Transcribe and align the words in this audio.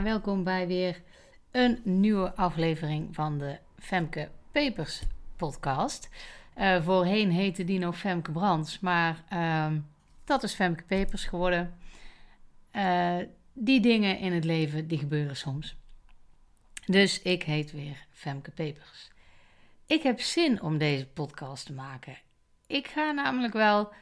Welkom 0.00 0.44
bij 0.44 0.66
weer 0.66 1.02
een 1.50 1.80
nieuwe 1.84 2.34
aflevering 2.34 3.14
van 3.14 3.38
de 3.38 3.58
Femke 3.78 4.30
Papers 4.52 5.02
podcast. 5.36 6.08
Uh, 6.58 6.82
voorheen 6.82 7.30
heette 7.30 7.64
die 7.64 7.78
nog 7.78 7.98
Femke 7.98 8.32
Brands, 8.32 8.80
maar 8.80 9.24
uh, 9.32 9.72
dat 10.24 10.42
is 10.42 10.54
Femke 10.54 10.82
Papers 10.82 11.24
geworden. 11.24 11.78
Uh, 12.72 13.16
die 13.52 13.80
dingen 13.80 14.18
in 14.18 14.32
het 14.32 14.44
leven, 14.44 14.88
die 14.88 14.98
gebeuren 14.98 15.36
soms. 15.36 15.76
Dus 16.86 17.22
ik 17.22 17.42
heet 17.42 17.72
weer 17.72 18.06
Femke 18.10 18.50
Papers. 18.50 19.10
Ik 19.86 20.02
heb 20.02 20.20
zin 20.20 20.62
om 20.62 20.78
deze 20.78 21.06
podcast 21.06 21.66
te 21.66 21.72
maken. 21.72 22.16
Ik 22.66 22.86
ga 22.86 23.10
namelijk 23.10 23.52
wel 23.52 23.92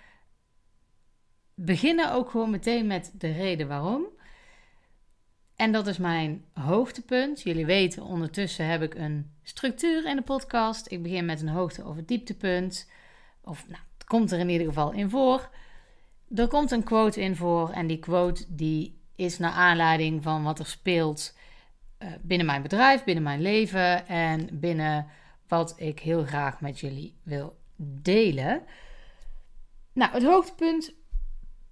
beginnen 1.55 2.13
ook 2.13 2.31
gewoon 2.31 2.51
meteen 2.51 2.87
met 2.87 3.13
de 3.15 3.33
reden 3.33 3.69
waarom. 3.69 4.07
En 5.61 5.73
dat 5.73 5.87
is 5.87 5.99
mijn 5.99 6.45
hoogtepunt. 6.53 7.43
Jullie 7.43 7.67
weten, 7.67 8.03
ondertussen 8.03 8.67
heb 8.67 8.83
ik 8.83 8.95
een 8.95 9.31
structuur 9.43 10.07
in 10.07 10.17
de 10.17 10.23
podcast. 10.23 10.91
Ik 10.91 11.03
begin 11.03 11.25
met 11.25 11.41
een 11.41 11.49
hoogte- 11.49 11.85
of 11.85 11.97
dieptepunt. 11.97 12.91
Of 13.45 13.69
nou, 13.69 13.81
het 13.95 14.05
komt 14.05 14.33
er 14.33 14.39
in 14.39 14.49
ieder 14.49 14.67
geval 14.67 14.93
in 14.93 15.11
voor. 15.11 15.51
Er 16.35 16.49
komt 16.49 16.71
een 16.71 16.83
quote 16.83 17.21
in 17.21 17.37
voor. 17.37 17.71
En 17.71 17.87
die 17.87 17.99
quote 17.99 18.45
die 18.49 18.99
is 19.15 19.39
naar 19.39 19.53
aanleiding 19.53 20.23
van 20.23 20.43
wat 20.43 20.59
er 20.59 20.67
speelt 20.67 21.37
uh, 21.99 22.09
binnen 22.23 22.47
mijn 22.47 22.63
bedrijf, 22.63 23.05
binnen 23.05 23.25
mijn 23.25 23.41
leven 23.41 24.09
en 24.09 24.49
binnen 24.53 25.07
wat 25.49 25.75
ik 25.77 25.99
heel 25.99 26.25
graag 26.25 26.61
met 26.61 26.81
jullie 26.81 27.15
wil 27.23 27.59
delen. 27.77 28.63
Nou, 29.93 30.13
het 30.13 30.25
hoogtepunt 30.25 30.93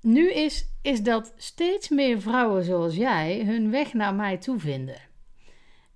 nu 0.09 0.33
is, 0.33 0.67
is 0.83 1.03
dat 1.03 1.33
steeds 1.37 1.89
meer 1.89 2.21
vrouwen 2.21 2.65
zoals 2.65 2.97
jij 2.97 3.45
hun 3.45 3.71
weg 3.71 3.93
naar 3.93 4.15
mij 4.15 4.37
toe 4.37 4.59
vinden. 4.59 5.01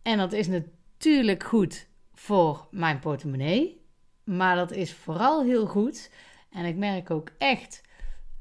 En 0.03 0.19
dat 0.19 0.33
is 0.33 0.49
natuurlijk 0.49 1.43
goed 1.43 1.87
voor 2.15 2.67
mijn 2.71 2.99
portemonnee, 2.99 3.81
maar 4.25 4.57
dat 4.57 4.71
is 4.71 4.93
vooral 4.93 5.43
heel 5.43 5.67
goed. 5.67 6.11
En 6.51 6.65
ik 6.65 6.77
merk 6.77 7.11
ook 7.11 7.31
echt 7.39 7.83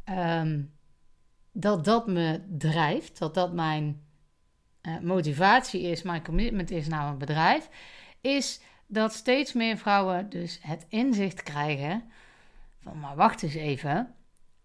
um, 0.09 0.73
dat 1.52 1.85
dat 1.85 2.08
me 2.08 2.41
drijft, 2.58 3.19
dat 3.19 3.33
dat 3.33 3.53
mijn 3.53 4.02
uh, 4.81 5.00
motivatie 5.00 5.81
is, 5.81 6.02
mijn 6.02 6.23
commitment 6.23 6.72
is 6.72 6.88
naar 6.88 7.03
mijn 7.03 7.17
bedrijf, 7.17 7.69
is 8.22 8.61
dat 8.88 9.13
steeds 9.13 9.53
meer 9.53 9.78
vrouwen 9.78 10.30
dus 10.30 10.59
het 10.61 10.85
inzicht 10.89 11.44
krijgen 11.44 12.03
van, 12.81 13.00
maar 13.00 13.16
wacht 13.16 13.44
eens 13.44 13.53
even, 13.53 14.16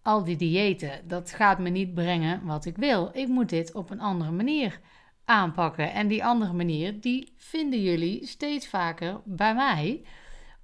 al 0.07 0.23
die 0.23 0.35
diëten, 0.35 1.07
dat 1.07 1.31
gaat 1.31 1.59
me 1.59 1.69
niet 1.69 1.93
brengen 1.93 2.45
wat 2.45 2.65
ik 2.65 2.77
wil. 2.77 3.09
Ik 3.13 3.27
moet 3.27 3.49
dit 3.49 3.73
op 3.73 3.89
een 3.89 3.99
andere 3.99 4.31
manier 4.31 4.79
aanpakken. 5.25 5.93
En 5.93 6.07
die 6.07 6.25
andere 6.25 6.53
manier, 6.53 7.01
die 7.01 7.33
vinden 7.37 7.81
jullie 7.81 8.25
steeds 8.25 8.67
vaker 8.67 9.21
bij 9.25 9.55
mij 9.55 10.03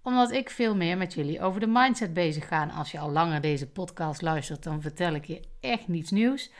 omdat 0.02 0.31
ik 0.31 0.50
veel 0.50 0.75
meer 0.75 0.97
met 0.97 1.13
jullie 1.13 1.41
over 1.41 1.59
de 1.59 1.67
mindset 1.67 2.13
bezig 2.13 2.47
ga. 2.47 2.66
Als 2.66 2.91
je 2.91 3.00
al 3.00 3.11
langer 3.11 3.41
deze 3.41 3.67
podcast 3.67 4.22
luistert, 4.22 4.63
dan 4.63 4.81
vertel 4.81 5.13
ik 5.13 5.25
je 5.25 5.47
echt 5.59 5.88
niets 5.88 6.11
nieuws. 6.11 6.52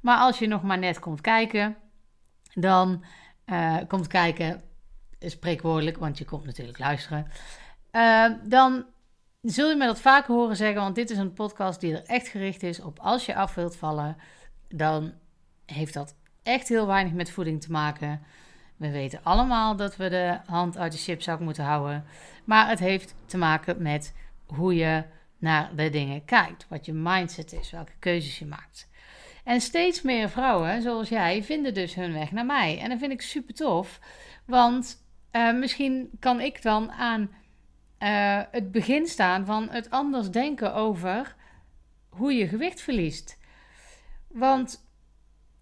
Maar 0.00 0.18
als 0.18 0.38
je 0.38 0.46
nog 0.46 0.62
maar 0.62 0.78
net 0.78 0.98
komt 0.98 1.20
kijken, 1.20 1.76
dan 2.54 3.04
uh, 3.46 3.76
komt 3.88 4.06
kijken, 4.06 4.62
spreekwoordelijk, 5.18 5.98
want 5.98 6.18
je 6.18 6.24
komt 6.24 6.44
natuurlijk 6.44 6.78
luisteren. 6.78 7.26
Uh, 7.92 8.30
dan 8.44 8.84
zul 9.40 9.68
je 9.68 9.76
me 9.76 9.86
dat 9.86 10.00
vaker 10.00 10.34
horen 10.34 10.56
zeggen, 10.56 10.80
want 10.80 10.94
dit 10.94 11.10
is 11.10 11.18
een 11.18 11.32
podcast 11.32 11.80
die 11.80 11.92
er 11.92 12.04
echt 12.04 12.28
gericht 12.28 12.62
is 12.62 12.80
op 12.80 12.98
als 12.98 13.26
je 13.26 13.34
af 13.34 13.54
wilt 13.54 13.76
vallen, 13.76 14.16
dan 14.68 15.12
heeft 15.66 15.94
dat 15.94 16.14
echt 16.42 16.68
heel 16.68 16.86
weinig 16.86 17.12
met 17.12 17.30
voeding 17.30 17.60
te 17.60 17.70
maken. 17.70 18.22
We 18.76 18.90
weten 18.90 19.20
allemaal 19.22 19.76
dat 19.76 19.96
we 19.96 20.08
de 20.08 20.38
hand 20.46 20.78
uit 20.78 20.92
de 20.92 20.98
chipzak 20.98 21.40
moeten 21.40 21.64
houden, 21.64 22.04
maar 22.44 22.68
het 22.68 22.78
heeft 22.78 23.14
te 23.26 23.38
maken 23.38 23.82
met 23.82 24.14
hoe 24.46 24.74
je 24.74 25.04
naar 25.38 25.76
de 25.76 25.90
dingen 25.90 26.24
kijkt, 26.24 26.66
wat 26.68 26.86
je 26.86 26.92
mindset 26.92 27.52
is, 27.52 27.70
welke 27.70 27.92
keuzes 27.98 28.38
je 28.38 28.46
maakt. 28.46 28.88
En 29.44 29.60
steeds 29.60 30.02
meer 30.02 30.28
vrouwen, 30.28 30.82
zoals 30.82 31.08
jij, 31.08 31.42
vinden 31.42 31.74
dus 31.74 31.94
hun 31.94 32.12
weg 32.12 32.32
naar 32.32 32.46
mij. 32.46 32.78
En 32.78 32.88
dat 32.88 32.98
vind 32.98 33.12
ik 33.12 33.20
super 33.20 33.54
tof, 33.54 34.00
want 34.44 35.04
uh, 35.32 35.54
misschien 35.54 36.10
kan 36.18 36.40
ik 36.40 36.62
dan 36.62 36.92
aan 36.92 37.30
uh, 38.02 38.40
het 38.50 38.72
begin 38.72 39.06
staan 39.06 39.46
van 39.46 39.68
het 39.70 39.90
anders 39.90 40.30
denken 40.30 40.74
over 40.74 41.36
hoe 42.08 42.32
je 42.32 42.48
gewicht 42.48 42.80
verliest. 42.80 43.38
Want 44.28 44.86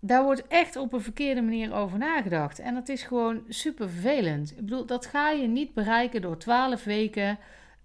daar 0.01 0.23
wordt 0.23 0.47
echt 0.47 0.77
op 0.77 0.93
een 0.93 1.01
verkeerde 1.01 1.43
manier 1.43 1.75
over 1.75 1.99
nagedacht. 1.99 2.59
En 2.59 2.75
dat 2.75 2.89
is 2.89 3.03
gewoon 3.03 3.43
super 3.49 3.91
vervelend. 3.91 4.51
Ik 4.51 4.57
bedoel, 4.57 4.87
dat 4.87 5.07
ga 5.07 5.31
je 5.31 5.49
niet 5.49 5.75
bereiken 5.75 6.23
door 6.23 6.39
12 6.39 6.85
weken. 6.85 7.39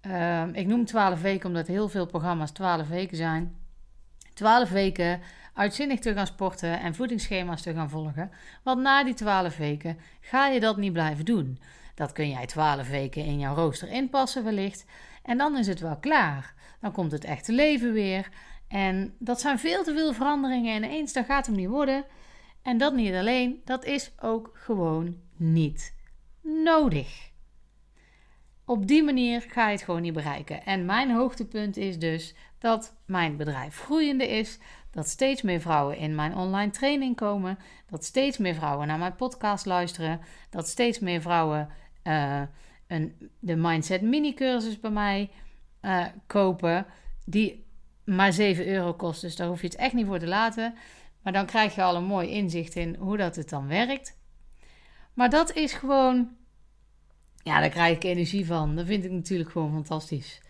Uh, 0.06 0.42
ik 0.52 0.66
noem 0.66 0.84
12 0.84 1.20
weken 1.22 1.48
omdat 1.48 1.66
heel 1.66 1.88
veel 1.88 2.06
programma's 2.06 2.50
12 2.50 2.88
weken 2.88 3.16
zijn. 3.16 3.56
12 4.34 4.70
weken 4.70 5.20
uitzinnig 5.54 5.98
te 6.00 6.12
gaan 6.12 6.26
sporten 6.26 6.80
en 6.80 6.94
voedingsschema's 6.94 7.62
te 7.62 7.74
gaan 7.74 7.90
volgen. 7.90 8.30
Want 8.62 8.80
na 8.80 9.04
die 9.04 9.14
12 9.14 9.56
weken 9.56 9.98
ga 10.20 10.46
je 10.46 10.60
dat 10.60 10.76
niet 10.76 10.92
blijven 10.92 11.24
doen. 11.24 11.58
Dat 11.94 12.12
kun 12.12 12.28
jij 12.28 12.46
12 12.46 12.88
weken 12.88 13.24
in 13.24 13.38
jouw 13.38 13.54
rooster 13.54 13.88
inpassen, 13.88 14.44
wellicht. 14.44 14.84
En 15.22 15.38
dan 15.38 15.56
is 15.58 15.66
het 15.66 15.80
wel 15.80 15.96
klaar. 15.96 16.54
Dan 16.80 16.92
komt 16.92 17.12
het 17.12 17.24
echte 17.24 17.52
leven 17.52 17.92
weer. 17.92 18.28
En 18.68 19.14
dat 19.18 19.40
zijn 19.40 19.58
veel 19.58 19.84
te 19.84 19.94
veel 19.94 20.12
veranderingen 20.12 20.76
ineens. 20.76 21.12
Dat 21.12 21.24
gaat 21.24 21.46
hem 21.46 21.56
niet 21.56 21.68
worden. 21.68 22.04
En 22.62 22.78
dat 22.78 22.94
niet 22.94 23.14
alleen, 23.14 23.60
dat 23.64 23.84
is 23.84 24.12
ook 24.20 24.50
gewoon 24.54 25.16
niet 25.36 25.94
nodig. 26.40 27.30
Op 28.64 28.86
die 28.86 29.02
manier 29.02 29.40
ga 29.48 29.66
je 29.66 29.76
het 29.76 29.84
gewoon 29.84 30.02
niet 30.02 30.12
bereiken. 30.12 30.64
En 30.64 30.84
mijn 30.84 31.10
hoogtepunt 31.10 31.76
is 31.76 31.98
dus 31.98 32.34
dat 32.58 32.96
mijn 33.06 33.36
bedrijf 33.36 33.80
groeiende 33.80 34.28
is. 34.28 34.58
Dat 34.90 35.08
steeds 35.08 35.42
meer 35.42 35.60
vrouwen 35.60 35.96
in 35.96 36.14
mijn 36.14 36.36
online 36.36 36.70
training 36.70 37.16
komen. 37.16 37.58
Dat 37.90 38.04
steeds 38.04 38.38
meer 38.38 38.54
vrouwen 38.54 38.86
naar 38.86 38.98
mijn 38.98 39.16
podcast 39.16 39.66
luisteren. 39.66 40.20
Dat 40.50 40.68
steeds 40.68 40.98
meer 40.98 41.20
vrouwen 41.20 41.68
uh, 42.04 42.42
een, 42.86 43.30
de 43.38 43.56
Mindset 43.56 44.02
mini 44.02 44.34
cursus 44.34 44.80
bij 44.80 44.90
mij 44.90 45.30
uh, 45.82 46.06
kopen. 46.26 46.86
Die 47.24 47.64
maar 48.04 48.32
7 48.32 48.66
euro 48.66 48.94
kost. 48.94 49.20
Dus 49.20 49.36
daar 49.36 49.48
hoef 49.48 49.60
je 49.60 49.66
het 49.66 49.76
echt 49.76 49.92
niet 49.92 50.06
voor 50.06 50.18
te 50.18 50.26
laten. 50.26 50.74
Maar 51.22 51.32
dan 51.32 51.46
krijg 51.46 51.74
je 51.74 51.82
al 51.82 51.96
een 51.96 52.04
mooi 52.04 52.28
inzicht 52.28 52.74
in 52.74 52.96
hoe 52.98 53.16
dat 53.16 53.36
het 53.36 53.48
dan 53.48 53.66
werkt. 53.66 54.18
Maar 55.14 55.30
dat 55.30 55.52
is 55.52 55.72
gewoon. 55.72 56.36
Ja, 57.42 57.60
daar 57.60 57.68
krijg 57.68 57.96
ik 57.96 58.04
energie 58.04 58.46
van. 58.46 58.76
Dat 58.76 58.86
vind 58.86 59.04
ik 59.04 59.10
natuurlijk 59.10 59.50
gewoon 59.50 59.72
fantastisch. 59.72 60.40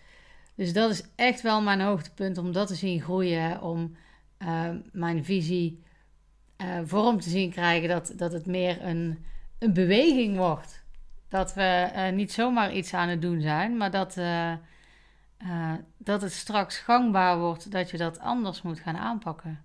Dus 0.55 0.73
dat 0.73 0.91
is 0.91 1.03
echt 1.15 1.41
wel 1.41 1.61
mijn 1.61 1.81
hoogtepunt 1.81 2.37
om 2.37 2.51
dat 2.51 2.67
te 2.67 2.75
zien 2.75 3.01
groeien. 3.01 3.61
Om 3.61 3.95
uh, 4.39 4.69
mijn 4.91 5.25
visie 5.25 5.83
vorm 6.83 7.19
te 7.19 7.29
zien 7.29 7.51
krijgen. 7.51 7.89
Dat, 7.89 8.13
dat 8.15 8.31
het 8.31 8.45
meer 8.45 8.85
een, 8.85 9.25
een 9.59 9.73
beweging 9.73 10.37
wordt. 10.37 10.82
Dat 11.33 11.53
we 11.53 11.91
uh, 11.95 12.09
niet 12.09 12.31
zomaar 12.31 12.73
iets 12.73 12.93
aan 12.93 13.09
het 13.09 13.21
doen 13.21 13.41
zijn, 13.41 13.77
maar 13.77 13.91
dat, 13.91 14.17
uh, 14.17 14.51
uh, 14.51 15.73
dat 15.97 16.21
het 16.21 16.31
straks 16.31 16.77
gangbaar 16.77 17.39
wordt 17.39 17.71
dat 17.71 17.89
je 17.89 17.97
dat 17.97 18.19
anders 18.19 18.61
moet 18.61 18.79
gaan 18.79 18.97
aanpakken. 18.97 19.63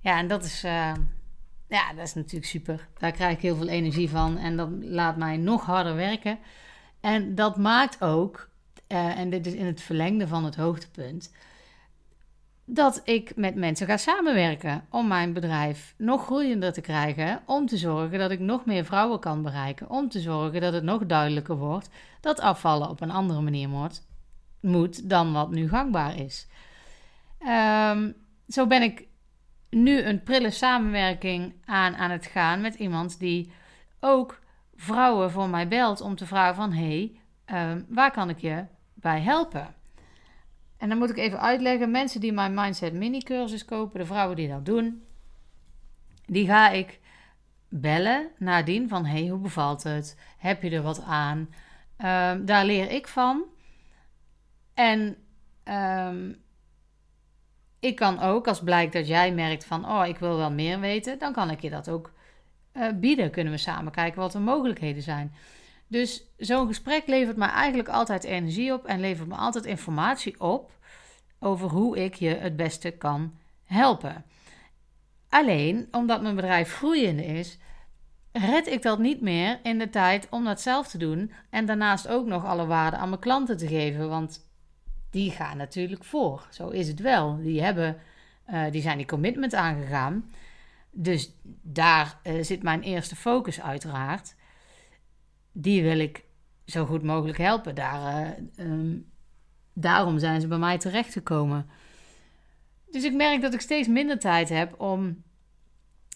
Ja, 0.00 0.18
en 0.18 0.28
dat 0.28 0.44
is, 0.44 0.60
ja, 0.60 1.92
dat 1.96 2.06
is 2.06 2.14
natuurlijk 2.14 2.50
super. 2.50 2.88
Daar 2.98 3.12
krijg 3.12 3.36
ik 3.36 3.42
heel 3.42 3.56
veel 3.56 3.68
energie 3.68 4.10
van 4.10 4.38
en 4.38 4.56
dat 4.56 4.68
laat 4.80 5.16
mij 5.16 5.36
nog 5.36 5.64
harder 5.64 5.94
werken. 5.94 6.38
En 7.00 7.34
dat 7.34 7.56
maakt 7.56 8.02
ook, 8.02 8.48
en 8.86 9.30
dit 9.30 9.46
is 9.46 9.54
in 9.54 9.66
het 9.66 9.80
verlengde 9.80 10.26
van 10.26 10.44
het 10.44 10.56
hoogtepunt, 10.56 11.32
dat 12.70 13.00
ik 13.04 13.36
met 13.36 13.54
mensen 13.54 13.86
ga 13.86 13.96
samenwerken 13.96 14.84
om 14.90 15.06
mijn 15.06 15.32
bedrijf 15.32 15.94
nog 15.96 16.24
groeiender 16.24 16.72
te 16.72 16.80
krijgen, 16.80 17.42
om 17.46 17.66
te 17.66 17.76
zorgen 17.76 18.18
dat 18.18 18.30
ik 18.30 18.40
nog 18.40 18.64
meer 18.64 18.84
vrouwen 18.84 19.20
kan 19.20 19.42
bereiken, 19.42 19.90
om 19.90 20.08
te 20.08 20.20
zorgen 20.20 20.60
dat 20.60 20.72
het 20.72 20.82
nog 20.82 21.06
duidelijker 21.06 21.56
wordt 21.56 21.90
dat 22.20 22.40
afvallen 22.40 22.88
op 22.88 23.00
een 23.00 23.10
andere 23.10 23.40
manier 23.40 23.68
moet, 23.68 24.02
moet 24.60 25.08
dan 25.08 25.32
wat 25.32 25.50
nu 25.50 25.68
gangbaar 25.68 26.18
is. 26.18 26.46
Um, 27.40 28.14
zo 28.48 28.66
ben 28.66 28.82
ik 28.82 29.06
nu 29.70 30.02
een 30.02 30.22
prille 30.22 30.50
samenwerking 30.50 31.54
aan 31.64 31.96
aan 31.96 32.10
het 32.10 32.26
gaan 32.26 32.60
met 32.60 32.74
iemand 32.74 33.18
die 33.18 33.52
ook 34.00 34.40
vrouwen 34.76 35.30
voor 35.30 35.48
mij 35.48 35.68
belt 35.68 36.00
om 36.00 36.16
te 36.16 36.26
vragen 36.26 36.54
van 36.54 36.72
hey, 36.72 37.20
um, 37.46 37.86
waar 37.88 38.10
kan 38.10 38.28
ik 38.28 38.38
je 38.38 38.64
bij 38.94 39.20
helpen? 39.20 39.74
En 40.78 40.88
dan 40.88 40.98
moet 40.98 41.10
ik 41.10 41.16
even 41.16 41.40
uitleggen: 41.40 41.90
mensen 41.90 42.20
die 42.20 42.32
mijn 42.32 42.54
Mindset 42.54 42.92
Mini 42.92 43.18
cursus 43.18 43.64
kopen, 43.64 44.00
de 44.00 44.06
vrouwen 44.06 44.36
die 44.36 44.48
dat 44.48 44.66
doen, 44.66 45.02
die 46.26 46.46
ga 46.46 46.70
ik 46.70 47.00
bellen 47.68 48.28
nadien 48.38 48.88
van: 48.88 49.04
hey, 49.04 49.26
hoe 49.26 49.38
bevalt 49.38 49.82
het? 49.82 50.16
Heb 50.38 50.62
je 50.62 50.70
er 50.70 50.82
wat 50.82 51.02
aan? 51.02 51.38
Um, 51.38 52.44
daar 52.44 52.64
leer 52.64 52.90
ik 52.90 53.08
van. 53.08 53.42
En 54.74 55.16
um, 55.64 56.36
ik 57.80 57.96
kan 57.96 58.20
ook, 58.20 58.48
als 58.48 58.62
blijkt 58.62 58.92
dat 58.92 59.06
jij 59.08 59.32
merkt 59.32 59.64
van: 59.64 59.88
oh, 59.88 60.06
ik 60.06 60.18
wil 60.18 60.36
wel 60.36 60.52
meer 60.52 60.80
weten, 60.80 61.18
dan 61.18 61.32
kan 61.32 61.50
ik 61.50 61.60
je 61.60 61.70
dat 61.70 61.88
ook 61.88 62.12
eh, 62.72 62.88
bieden? 62.94 63.30
Kunnen 63.30 63.52
we 63.52 63.58
samen 63.58 63.92
kijken 63.92 64.20
wat 64.20 64.32
de 64.32 64.38
mogelijkheden 64.38 65.02
zijn? 65.02 65.32
Dus 65.88 66.24
zo'n 66.36 66.66
gesprek 66.66 67.06
levert 67.06 67.36
me 67.36 67.46
eigenlijk 67.46 67.88
altijd 67.88 68.24
energie 68.24 68.72
op 68.72 68.84
en 68.84 69.00
levert 69.00 69.28
me 69.28 69.34
altijd 69.34 69.64
informatie 69.64 70.40
op 70.40 70.70
over 71.38 71.68
hoe 71.68 72.04
ik 72.04 72.14
je 72.14 72.34
het 72.34 72.56
beste 72.56 72.90
kan 72.90 73.34
helpen. 73.64 74.24
Alleen 75.28 75.88
omdat 75.90 76.22
mijn 76.22 76.34
bedrijf 76.34 76.74
groeiende 76.74 77.24
is, 77.24 77.58
red 78.32 78.66
ik 78.66 78.82
dat 78.82 78.98
niet 78.98 79.20
meer 79.20 79.58
in 79.62 79.78
de 79.78 79.90
tijd 79.90 80.26
om 80.30 80.44
dat 80.44 80.60
zelf 80.60 80.88
te 80.88 80.98
doen 80.98 81.32
en 81.50 81.66
daarnaast 81.66 82.08
ook 82.08 82.26
nog 82.26 82.44
alle 82.44 82.66
waarde 82.66 82.96
aan 82.96 83.08
mijn 83.08 83.20
klanten 83.20 83.56
te 83.56 83.66
geven, 83.66 84.08
want 84.08 84.46
die 85.10 85.30
gaan 85.30 85.56
natuurlijk 85.56 86.04
voor. 86.04 86.46
Zo 86.50 86.68
is 86.68 86.88
het 86.88 87.00
wel. 87.00 87.36
Die, 87.36 87.62
hebben, 87.62 87.96
uh, 88.50 88.70
die 88.70 88.82
zijn 88.82 88.96
die 88.96 89.06
commitment 89.06 89.54
aangegaan. 89.54 90.30
Dus 90.90 91.32
daar 91.62 92.18
uh, 92.24 92.42
zit 92.42 92.62
mijn 92.62 92.82
eerste 92.82 93.16
focus 93.16 93.60
uiteraard. 93.60 94.34
Die 95.60 95.82
wil 95.82 95.98
ik 95.98 96.24
zo 96.66 96.86
goed 96.86 97.02
mogelijk 97.02 97.38
helpen. 97.38 97.74
Daar, 97.74 98.36
uh, 98.56 98.66
um, 98.66 99.10
daarom 99.72 100.18
zijn 100.18 100.40
ze 100.40 100.46
bij 100.46 100.58
mij 100.58 100.78
terechtgekomen. 100.78 101.66
Dus 102.90 103.04
ik 103.04 103.14
merk 103.14 103.40
dat 103.40 103.54
ik 103.54 103.60
steeds 103.60 103.88
minder 103.88 104.18
tijd 104.18 104.48
heb 104.48 104.80
om 104.80 105.22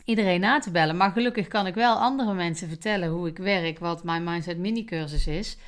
iedereen 0.04 0.40
na 0.40 0.58
te 0.58 0.70
bellen. 0.70 0.96
Maar 0.96 1.10
gelukkig 1.10 1.48
kan 1.48 1.66
ik 1.66 1.74
wel 1.74 1.96
andere 1.96 2.34
mensen 2.34 2.68
vertellen 2.68 3.08
hoe 3.08 3.28
ik 3.28 3.38
werk, 3.38 3.78
wat 3.78 4.04
mijn 4.04 4.24
Mindset 4.24 4.58
Mini 4.58 4.84
cursus 4.84 5.26
is. 5.26 5.58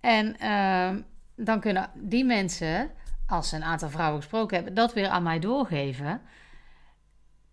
En 0.00 0.36
uh, 0.42 0.90
dan 1.36 1.60
kunnen 1.60 1.90
die 1.94 2.24
mensen, 2.24 2.90
als 3.26 3.48
ze 3.48 3.56
een 3.56 3.64
aantal 3.64 3.90
vrouwen 3.90 4.20
gesproken 4.20 4.56
hebben, 4.56 4.74
dat 4.74 4.92
weer 4.92 5.08
aan 5.08 5.22
mij 5.22 5.38
doorgeven. 5.38 6.20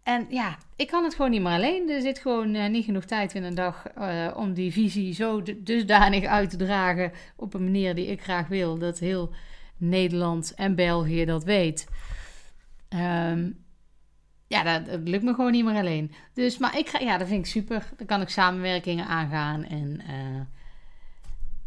En 0.03 0.25
ja, 0.29 0.57
ik 0.75 0.87
kan 0.87 1.03
het 1.03 1.15
gewoon 1.15 1.31
niet 1.31 1.41
meer 1.41 1.51
alleen. 1.51 1.89
Er 1.89 2.01
zit 2.01 2.19
gewoon 2.19 2.55
uh, 2.55 2.67
niet 2.67 2.85
genoeg 2.85 3.05
tijd 3.05 3.33
in 3.33 3.43
een 3.43 3.55
dag 3.55 3.85
uh, 3.97 4.31
om 4.35 4.53
die 4.53 4.71
visie 4.71 5.13
zo 5.13 5.41
dusdanig 5.57 6.25
uit 6.25 6.49
te 6.49 6.57
dragen 6.57 7.11
op 7.35 7.53
een 7.53 7.63
manier 7.63 7.95
die 7.95 8.07
ik 8.07 8.21
graag 8.21 8.47
wil. 8.47 8.77
Dat 8.77 8.99
heel 8.99 9.33
Nederland 9.77 10.53
en 10.53 10.75
België 10.75 11.25
dat 11.25 11.43
weet. 11.43 11.87
Um, 12.89 13.59
ja, 14.47 14.79
dat, 14.79 14.99
lukt 15.03 15.23
me 15.23 15.33
gewoon 15.33 15.51
niet 15.51 15.65
meer 15.65 15.79
alleen. 15.79 16.11
Dus, 16.33 16.57
maar 16.57 16.77
ik 16.77 16.89
ga, 16.89 16.99
ja, 16.99 17.17
dat 17.17 17.27
vind 17.27 17.45
ik 17.45 17.51
super. 17.51 17.89
Dan 17.97 18.07
kan 18.07 18.21
ik 18.21 18.29
samenwerkingen 18.29 19.07
aangaan 19.07 19.63
en 19.63 20.01
uh, 20.09 20.41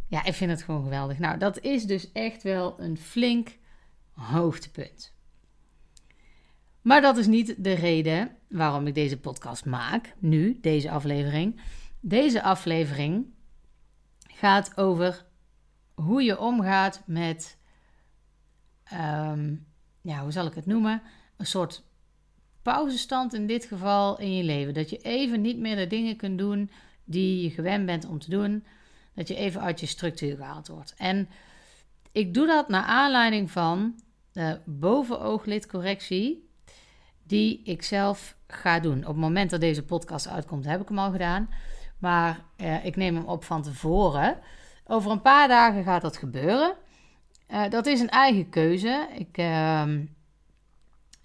ja, 0.09 0.25
ik 0.25 0.35
vind 0.35 0.51
het 0.51 0.63
gewoon 0.63 0.83
geweldig. 0.83 1.19
Nou, 1.19 1.39
dat 1.39 1.61
is 1.61 1.85
dus 1.85 2.13
echt 2.13 2.43
wel 2.43 2.81
een 2.81 2.99
flink 2.99 3.57
hoogtepunt. 4.13 5.14
Maar 6.85 7.01
dat 7.01 7.17
is 7.17 7.27
niet 7.27 7.65
de 7.65 7.73
reden 7.73 8.37
waarom 8.49 8.87
ik 8.87 8.95
deze 8.95 9.21
podcast 9.21 9.65
maak, 9.65 10.15
nu, 10.19 10.59
deze 10.61 10.91
aflevering. 10.91 11.61
Deze 12.01 12.43
aflevering 12.43 13.27
gaat 14.27 14.77
over 14.77 15.25
hoe 15.95 16.23
je 16.23 16.39
omgaat 16.39 17.03
met, 17.07 17.59
um, 18.93 19.67
ja, 20.01 20.23
hoe 20.23 20.33
zal 20.33 20.47
ik 20.47 20.55
het 20.55 20.67
noemen? 20.67 21.03
Een 21.37 21.47
soort 21.47 21.85
pauzestand 22.63 23.35
in 23.35 23.47
dit 23.47 23.65
geval 23.65 24.19
in 24.19 24.37
je 24.37 24.45
leven. 24.45 24.75
Dat 24.75 24.91
je 24.91 24.99
even 24.99 25.41
niet 25.41 25.59
meer 25.59 25.77
de 25.77 25.87
dingen 25.87 26.17
kunt 26.17 26.39
doen 26.39 26.71
die 27.05 27.43
je 27.43 27.51
gewend 27.51 27.87
bent 27.87 28.07
om 28.07 28.19
te 28.19 28.31
doen. 28.31 28.65
Dat 29.15 29.29
je 29.29 29.35
even 29.35 29.61
uit 29.61 29.81
je 29.81 29.87
structuur 29.87 30.37
gehaald 30.37 30.69
wordt. 30.69 30.95
En 30.97 31.29
ik 32.13 32.35
doe 32.35 32.47
dat 32.47 32.69
naar 32.69 32.85
aanleiding 32.85 33.51
van 33.51 34.01
de 34.33 34.61
bovenooglidcorrectie 34.65 36.44
die 37.26 37.62
ik 37.65 37.82
zelf 37.82 38.37
ga 38.47 38.81
doen. 38.81 38.99
Op 38.99 39.06
het 39.06 39.17
moment 39.17 39.50
dat 39.50 39.61
deze 39.61 39.85
podcast 39.85 40.29
uitkomt, 40.29 40.65
heb 40.65 40.81
ik 40.81 40.88
hem 40.88 40.99
al 40.99 41.11
gedaan. 41.11 41.49
Maar 41.99 42.44
eh, 42.56 42.85
ik 42.85 42.97
neem 42.97 43.15
hem 43.15 43.25
op 43.25 43.44
van 43.44 43.62
tevoren. 43.62 44.38
Over 44.87 45.11
een 45.11 45.23
paar 45.23 45.49
dagen 45.49 45.85
gaat 45.85 46.03
dat 46.03 46.17
gebeuren. 46.17 46.75
Uh, 47.49 47.71
dat 47.71 47.87
is 47.87 48.00
een 48.00 48.11
eigen 48.11 48.49
keuze. 48.49 49.09
Ik 49.17 49.38
uh, 49.38 49.88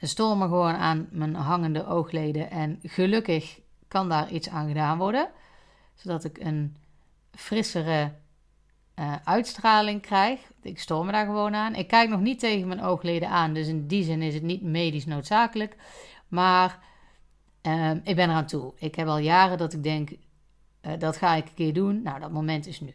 stoor 0.01 0.38
me 0.38 0.44
gewoon 0.44 0.75
aan 0.75 1.07
mijn 1.12 1.36
hangende 1.36 1.86
oogleden. 1.86 2.52
En 2.52 2.80
gelukkig 2.84 3.60
kan 3.88 4.10
daar 4.10 4.31
iets 4.31 4.50
aan 4.50 4.68
gedaan 4.68 4.98
worden. 4.98 5.30
Zodat 5.95 6.24
ik 6.24 6.38
een 6.38 6.75
frissere 7.31 8.12
uh, 9.00 9.16
uitstraling 9.24 10.01
krijg. 10.01 10.40
Ik 10.62 10.80
stoor 10.80 11.06
me 11.06 11.12
daar 11.12 11.25
gewoon 11.25 11.56
aan. 11.56 11.75
Ik 11.75 11.88
kijk 11.88 12.10
nog 12.10 12.19
niet 12.19 12.40
tegen 12.40 12.68
mijn 12.68 12.84
oogleden 12.84 13.30
aan, 13.30 13.54
dus 13.54 13.68
in 13.68 13.88
die 13.88 14.04
zin 14.04 14.22
is 14.22 14.34
het 14.34 14.44
niet 14.44 14.62
medisch 14.62 15.06
noodzakelijk. 15.06 15.75
Maar 16.28 16.80
uh, 17.63 17.92
ik 17.92 18.16
ben 18.16 18.30
eraan 18.30 18.46
toe. 18.46 18.74
Ik 18.75 18.96
heb 18.96 19.07
al 19.07 19.18
jaren 19.18 19.57
dat 19.57 19.74
ik 19.74 19.84
denk, 19.84 20.10
uh, 20.81 20.92
dat 21.00 21.18
ga 21.18 21.36
ik 21.36 21.46
een 21.46 21.54
keer 21.54 21.74
doen. 21.74 22.01
Nou, 22.01 22.19
dat 22.19 22.31
moment 22.31 22.68
is 22.68 22.80
nu. 22.80 22.94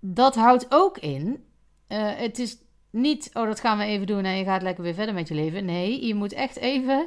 Dat 0.00 0.34
houdt 0.34 0.66
ook 0.68 0.98
in, 0.98 1.44
eh, 1.86 2.14
het 2.16 2.38
is 2.38 2.56
niet, 2.90 3.30
oh 3.32 3.46
dat 3.46 3.60
gaan 3.60 3.78
we 3.78 3.84
even 3.84 4.06
doen 4.06 4.24
en 4.24 4.36
je 4.36 4.44
gaat 4.44 4.62
lekker 4.62 4.84
weer 4.84 4.94
verder 4.94 5.14
met 5.14 5.28
je 5.28 5.34
leven. 5.34 5.64
Nee, 5.64 6.06
je 6.06 6.14
moet 6.14 6.32
echt 6.32 6.56
even 6.56 7.06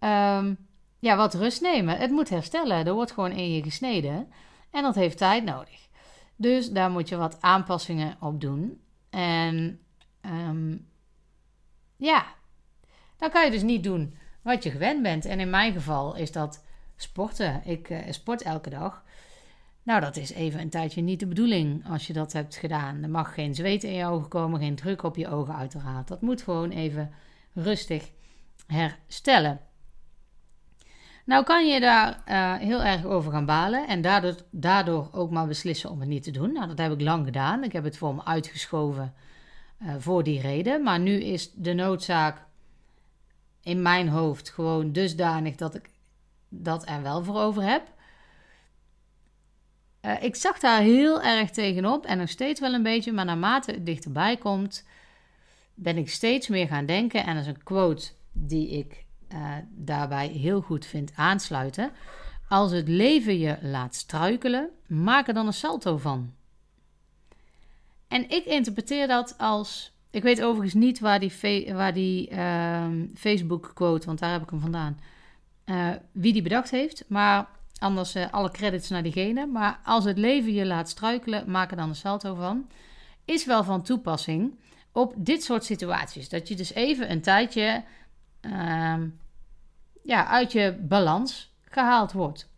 um, 0.00 0.68
ja, 0.98 1.16
wat 1.16 1.34
rust 1.34 1.60
nemen. 1.60 1.96
Het 1.96 2.10
moet 2.10 2.28
herstellen. 2.28 2.86
Er 2.86 2.92
wordt 2.92 3.12
gewoon 3.12 3.30
in 3.30 3.52
je 3.52 3.62
gesneden. 3.62 4.32
En 4.70 4.82
dat 4.82 4.94
heeft 4.94 5.18
tijd 5.18 5.44
nodig. 5.44 5.87
Dus 6.40 6.70
daar 6.70 6.90
moet 6.90 7.08
je 7.08 7.16
wat 7.16 7.42
aanpassingen 7.42 8.16
op 8.20 8.40
doen. 8.40 8.80
En 9.10 9.80
um, 10.22 10.86
ja, 11.96 12.26
dan 13.16 13.30
kan 13.30 13.44
je 13.44 13.50
dus 13.50 13.62
niet 13.62 13.84
doen 13.84 14.14
wat 14.42 14.62
je 14.62 14.70
gewend 14.70 15.02
bent. 15.02 15.24
En 15.24 15.40
in 15.40 15.50
mijn 15.50 15.72
geval 15.72 16.16
is 16.16 16.32
dat 16.32 16.64
sporten. 16.96 17.62
Ik 17.64 17.90
uh, 17.90 17.98
sport 18.10 18.42
elke 18.42 18.70
dag. 18.70 19.04
Nou, 19.82 20.00
dat 20.00 20.16
is 20.16 20.32
even 20.32 20.60
een 20.60 20.70
tijdje 20.70 21.00
niet 21.00 21.20
de 21.20 21.26
bedoeling 21.26 21.88
als 21.88 22.06
je 22.06 22.12
dat 22.12 22.32
hebt 22.32 22.56
gedaan. 22.56 23.02
Er 23.02 23.10
mag 23.10 23.34
geen 23.34 23.54
zweet 23.54 23.84
in 23.84 23.92
je 23.92 24.06
ogen 24.06 24.28
komen, 24.28 24.60
geen 24.60 24.74
druk 24.74 25.02
op 25.02 25.16
je 25.16 25.28
ogen 25.28 25.56
uiteraard. 25.56 26.08
Dat 26.08 26.20
moet 26.20 26.42
gewoon 26.42 26.70
even 26.70 27.12
rustig 27.54 28.10
herstellen. 28.66 29.60
Nou 31.28 31.44
kan 31.44 31.68
je 31.68 31.80
daar 31.80 32.22
uh, 32.28 32.54
heel 32.54 32.82
erg 32.82 33.04
over 33.04 33.32
gaan 33.32 33.44
balen 33.44 33.86
en 33.86 34.00
daardoor, 34.00 34.34
daardoor 34.50 35.08
ook 35.12 35.30
maar 35.30 35.46
beslissen 35.46 35.90
om 35.90 36.00
het 36.00 36.08
niet 36.08 36.22
te 36.22 36.30
doen. 36.30 36.52
Nou, 36.52 36.66
dat 36.66 36.78
heb 36.78 36.92
ik 36.92 37.00
lang 37.00 37.24
gedaan. 37.24 37.64
Ik 37.64 37.72
heb 37.72 37.84
het 37.84 37.96
voor 37.96 38.14
me 38.14 38.24
uitgeschoven 38.24 39.14
uh, 39.82 39.94
voor 39.98 40.22
die 40.22 40.40
reden. 40.40 40.82
Maar 40.82 41.00
nu 41.00 41.12
is 41.12 41.52
de 41.52 41.72
noodzaak 41.72 42.44
in 43.62 43.82
mijn 43.82 44.08
hoofd 44.08 44.50
gewoon 44.50 44.92
dusdanig 44.92 45.56
dat 45.56 45.74
ik 45.74 45.90
dat 46.48 46.88
er 46.88 47.02
wel 47.02 47.24
voor 47.24 47.40
over 47.40 47.62
heb. 47.62 47.82
Uh, 50.02 50.22
ik 50.22 50.36
zag 50.36 50.58
daar 50.58 50.80
heel 50.80 51.22
erg 51.22 51.50
tegenop 51.50 52.04
en 52.04 52.18
nog 52.18 52.28
steeds 52.28 52.60
wel 52.60 52.74
een 52.74 52.82
beetje, 52.82 53.12
maar 53.12 53.24
naarmate 53.24 53.70
het 53.70 53.86
dichterbij 53.86 54.36
komt, 54.36 54.84
ben 55.74 55.96
ik 55.96 56.10
steeds 56.10 56.48
meer 56.48 56.66
gaan 56.66 56.86
denken. 56.86 57.24
En 57.24 57.34
dat 57.34 57.42
is 57.42 57.48
een 57.48 57.62
quote 57.62 58.10
die 58.32 58.68
ik 58.68 59.06
uh, 59.32 59.54
daarbij 59.70 60.28
heel 60.28 60.60
goed 60.60 60.86
vindt 60.86 61.12
aansluiten. 61.16 61.90
Als 62.48 62.70
het 62.70 62.88
leven 62.88 63.38
je 63.38 63.56
laat 63.62 63.94
struikelen, 63.94 64.70
maak 64.86 65.28
er 65.28 65.34
dan 65.34 65.46
een 65.46 65.52
salto 65.52 65.96
van. 65.96 66.32
En 68.08 68.30
ik 68.30 68.44
interpreteer 68.44 69.06
dat 69.06 69.34
als. 69.38 69.92
Ik 70.10 70.22
weet 70.22 70.42
overigens 70.42 70.74
niet 70.74 71.00
waar 71.00 71.20
die, 71.20 71.32
waar 71.72 71.92
die 71.92 72.30
uh, 72.30 72.86
Facebook-quote, 73.14 74.06
want 74.06 74.18
daar 74.18 74.32
heb 74.32 74.42
ik 74.42 74.50
hem 74.50 74.60
vandaan, 74.60 75.00
uh, 75.66 75.90
wie 76.12 76.32
die 76.32 76.42
bedacht 76.42 76.70
heeft. 76.70 77.04
Maar 77.08 77.48
anders 77.78 78.16
uh, 78.16 78.32
alle 78.32 78.50
credits 78.50 78.88
naar 78.88 79.02
diegene. 79.02 79.46
Maar 79.46 79.80
als 79.84 80.04
het 80.04 80.18
leven 80.18 80.52
je 80.52 80.66
laat 80.66 80.88
struikelen, 80.88 81.50
maak 81.50 81.70
er 81.70 81.76
dan 81.76 81.88
een 81.88 81.94
salto 81.94 82.34
van. 82.34 82.66
Is 83.24 83.44
wel 83.44 83.64
van 83.64 83.82
toepassing 83.82 84.58
op 84.92 85.14
dit 85.16 85.42
soort 85.42 85.64
situaties. 85.64 86.28
Dat 86.28 86.48
je 86.48 86.56
dus 86.56 86.72
even 86.72 87.10
een 87.10 87.20
tijdje 87.20 87.84
uh, 88.42 89.02
ja, 90.02 90.26
uit 90.26 90.52
je 90.52 90.76
balans 90.80 91.54
gehaald 91.62 92.12
wordt. 92.12 92.50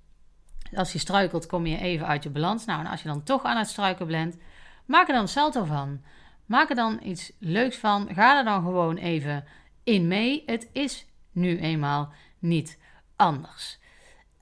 Als 0.74 0.92
je 0.92 0.98
struikelt, 0.98 1.46
kom 1.46 1.66
je 1.66 1.78
even 1.78 2.06
uit 2.06 2.22
je 2.22 2.30
balans. 2.30 2.64
Nou, 2.64 2.80
en 2.80 2.86
als 2.86 3.02
je 3.02 3.08
dan 3.08 3.22
toch 3.22 3.44
aan 3.44 3.56
het 3.56 3.68
struikelen 3.68 4.08
bent, 4.08 4.36
maak 4.84 5.08
er 5.08 5.14
dan 5.14 5.28
salto 5.28 5.64
van. 5.64 6.02
Maak 6.46 6.70
er 6.70 6.76
dan 6.76 7.00
iets 7.02 7.32
leuks 7.38 7.76
van. 7.76 8.08
Ga 8.14 8.38
er 8.38 8.44
dan 8.44 8.62
gewoon 8.62 8.96
even 8.96 9.44
in 9.84 10.08
mee. 10.08 10.42
Het 10.46 10.68
is 10.72 11.06
nu 11.32 11.58
eenmaal 11.58 12.12
niet 12.38 12.78
anders. 13.16 13.78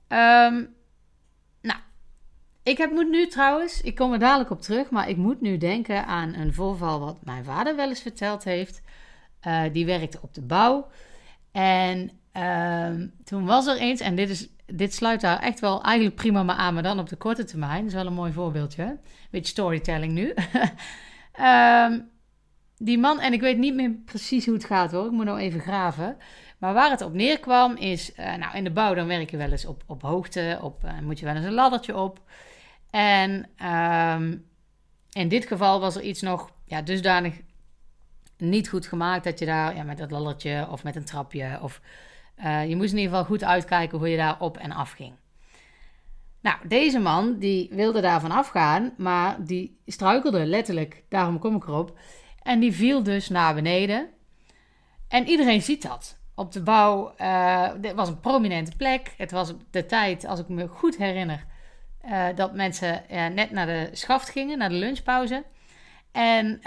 Um, 0.07 0.75
nou, 1.61 1.79
ik 2.63 2.77
heb, 2.77 2.91
moet 2.91 3.09
nu 3.09 3.27
trouwens, 3.27 3.81
ik 3.81 3.95
kom 3.95 4.13
er 4.13 4.19
dadelijk 4.19 4.49
op 4.49 4.61
terug, 4.61 4.89
maar 4.89 5.09
ik 5.09 5.17
moet 5.17 5.41
nu 5.41 5.57
denken 5.57 6.05
aan 6.05 6.33
een 6.33 6.53
voorval 6.53 6.99
wat 6.99 7.25
mijn 7.25 7.43
vader 7.43 7.75
wel 7.75 7.89
eens 7.89 8.01
verteld 8.01 8.43
heeft. 8.43 8.81
Uh, 9.47 9.63
die 9.71 9.85
werkte 9.85 10.19
op 10.21 10.33
de 10.33 10.41
bouw. 10.41 10.87
En 11.51 12.11
uh, 12.37 13.07
toen 13.23 13.45
was 13.45 13.67
er 13.67 13.77
eens, 13.77 13.99
en 13.99 14.15
dit, 14.15 14.29
is, 14.29 14.47
dit 14.65 14.93
sluit 14.93 15.21
daar 15.21 15.39
echt 15.39 15.59
wel 15.59 15.83
eigenlijk 15.83 16.15
prima 16.15 16.43
maar 16.43 16.55
aan, 16.55 16.73
maar 16.73 16.83
dan 16.83 16.99
op 16.99 17.09
de 17.09 17.15
korte 17.15 17.43
termijn. 17.43 17.77
Dat 17.77 17.87
is 17.87 17.93
wel 17.93 18.05
een 18.05 18.13
mooi 18.13 18.31
voorbeeldje. 18.31 18.97
Beetje 19.31 19.51
storytelling 19.51 20.13
nu. 20.13 20.33
um, 21.45 22.09
die 22.87 22.97
man, 22.97 23.19
en 23.19 23.33
ik 23.33 23.41
weet 23.41 23.57
niet 23.57 23.75
meer 23.75 23.91
precies 24.05 24.45
hoe 24.45 24.53
het 24.53 24.65
gaat 24.65 24.91
hoor, 24.91 25.05
ik 25.05 25.11
moet 25.11 25.25
nou 25.25 25.39
even 25.39 25.59
graven. 25.59 26.17
Maar 26.57 26.73
waar 26.73 26.89
het 26.89 27.01
op 27.01 27.13
neerkwam 27.13 27.75
is, 27.75 28.11
uh, 28.15 28.35
nou 28.35 28.57
in 28.57 28.63
de 28.63 28.71
bouw 28.71 28.93
dan 28.93 29.07
werk 29.07 29.31
je 29.31 29.37
wel 29.37 29.51
eens 29.51 29.65
op, 29.65 29.83
op 29.87 30.01
hoogte, 30.01 30.59
op, 30.61 30.83
uh, 30.85 30.99
moet 30.99 31.19
je 31.19 31.25
wel 31.25 31.35
eens 31.35 31.45
een 31.45 31.53
laddertje 31.53 31.97
op. 31.97 32.21
En 32.89 33.49
um, 34.15 34.45
in 35.11 35.27
dit 35.27 35.45
geval 35.45 35.79
was 35.79 35.95
er 35.95 36.01
iets 36.01 36.21
nog 36.21 36.51
ja, 36.65 36.81
dusdanig 36.81 37.41
niet 38.39 38.69
goed 38.69 38.87
gemaakt 38.87 39.23
dat 39.23 39.39
je 39.39 39.45
daar 39.45 39.75
ja, 39.75 39.83
met 39.83 39.97
dat 39.97 40.11
laddertje 40.11 40.67
of 40.69 40.83
met 40.83 40.95
een 40.95 41.05
trapje 41.05 41.59
of 41.61 41.81
uh, 42.43 42.69
je 42.69 42.75
moest 42.75 42.91
in 42.91 42.97
ieder 42.97 43.11
geval 43.11 43.25
goed 43.25 43.43
uitkijken 43.43 43.97
hoe 43.97 44.09
je 44.09 44.17
daar 44.17 44.39
op 44.39 44.57
en 44.57 44.71
af 44.71 44.91
ging. 44.91 45.13
Nou, 46.41 46.57
deze 46.67 46.99
man 46.99 47.37
die 47.39 47.69
wilde 47.71 48.01
daarvan 48.01 48.31
afgaan, 48.31 48.93
maar 48.97 49.45
die 49.45 49.79
struikelde 49.85 50.45
letterlijk, 50.45 51.03
daarom 51.09 51.39
kom 51.39 51.55
ik 51.55 51.63
erop. 51.63 51.97
En 52.41 52.59
die 52.59 52.73
viel 52.73 53.03
dus 53.03 53.29
naar 53.29 53.53
beneden. 53.53 54.09
En 55.07 55.27
iedereen 55.27 55.61
ziet 55.61 55.81
dat. 55.81 56.17
Op 56.35 56.51
de 56.51 56.63
bouw, 56.63 57.13
uh, 57.17 57.69
was 57.95 58.07
een 58.07 58.19
prominente 58.19 58.75
plek. 58.75 59.13
Het 59.17 59.31
was 59.31 59.53
de 59.71 59.85
tijd, 59.85 60.25
als 60.25 60.39
ik 60.39 60.47
me 60.47 60.67
goed 60.67 60.97
herinner, 60.97 61.45
uh, 62.05 62.27
dat 62.35 62.53
mensen 62.53 63.03
net 63.09 63.51
naar 63.51 63.65
de 63.65 63.89
schaft 63.91 64.29
gingen, 64.29 64.57
naar 64.57 64.69
de 64.69 64.75
lunchpauze. 64.75 65.43
En 66.11 66.61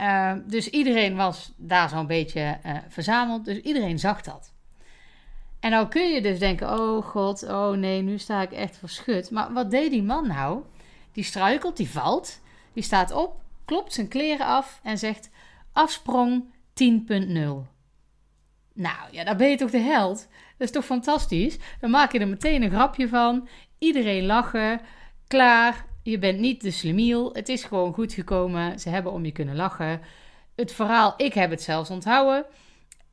dus 0.47 0.69
iedereen 0.69 1.17
was 1.17 1.53
daar 1.57 1.89
zo'n 1.89 2.07
beetje 2.07 2.59
verzameld. 2.89 3.45
Dus 3.45 3.61
iedereen 3.61 3.99
zag 3.99 4.23
dat. 4.23 4.53
En 5.61 5.71
nou 5.71 5.89
kun 5.89 6.13
je 6.13 6.23
dus 6.23 6.39
denken: 6.39 6.81
oh 6.81 7.05
god, 7.07 7.43
oh 7.43 7.71
nee, 7.71 8.03
nu 8.03 8.19
sta 8.19 8.43
ik 8.43 8.53
echt 8.53 8.77
verschut. 8.77 9.31
Maar 9.31 9.53
wat 9.53 9.71
deed 9.71 9.91
die 9.91 10.03
man 10.03 10.27
nou? 10.27 10.63
Die 11.13 11.25
struikelt, 11.25 11.77
die 11.77 11.91
valt, 11.91 12.41
die 12.73 12.83
staat 12.83 13.13
op, 13.13 13.41
klopt 13.65 13.93
zijn 13.93 14.09
kleren 14.09 14.47
af 14.47 14.81
en 14.83 14.99
zegt: 14.99 15.31
afsprong 15.73 16.45
10.0. 16.69 17.71
Nou 18.75 19.09
ja, 19.11 19.25
daar 19.25 19.37
ben 19.37 19.49
je 19.49 19.57
toch 19.57 19.71
de 19.71 19.79
held? 19.79 20.29
Dat 20.59 20.69
is 20.69 20.71
toch 20.71 20.85
fantastisch? 20.85 21.59
Dan 21.81 21.91
maak 21.91 22.13
je 22.13 22.19
er 22.19 22.29
meteen 22.29 22.63
een 22.63 22.71
grapje 22.71 23.09
van. 23.09 23.49
Iedereen 23.79 24.27
lachen. 24.27 24.81
Klaar. 25.27 25.85
Je 26.02 26.18
bent 26.18 26.38
niet 26.38 26.61
de 26.61 26.71
slemiel. 26.71 27.30
Het 27.32 27.49
is 27.49 27.64
gewoon 27.64 27.92
goed 27.92 28.12
gekomen. 28.12 28.80
Ze 28.80 28.88
hebben 28.88 29.12
om 29.12 29.25
je 29.25 29.32
kunnen 29.32 29.56
lachen. 29.56 30.00
Het 30.56 30.73
verhaal, 30.73 31.14
ik 31.16 31.35
heb 31.35 31.50
het 31.50 31.62
zelfs 31.62 31.90
onthouden. 31.90 32.44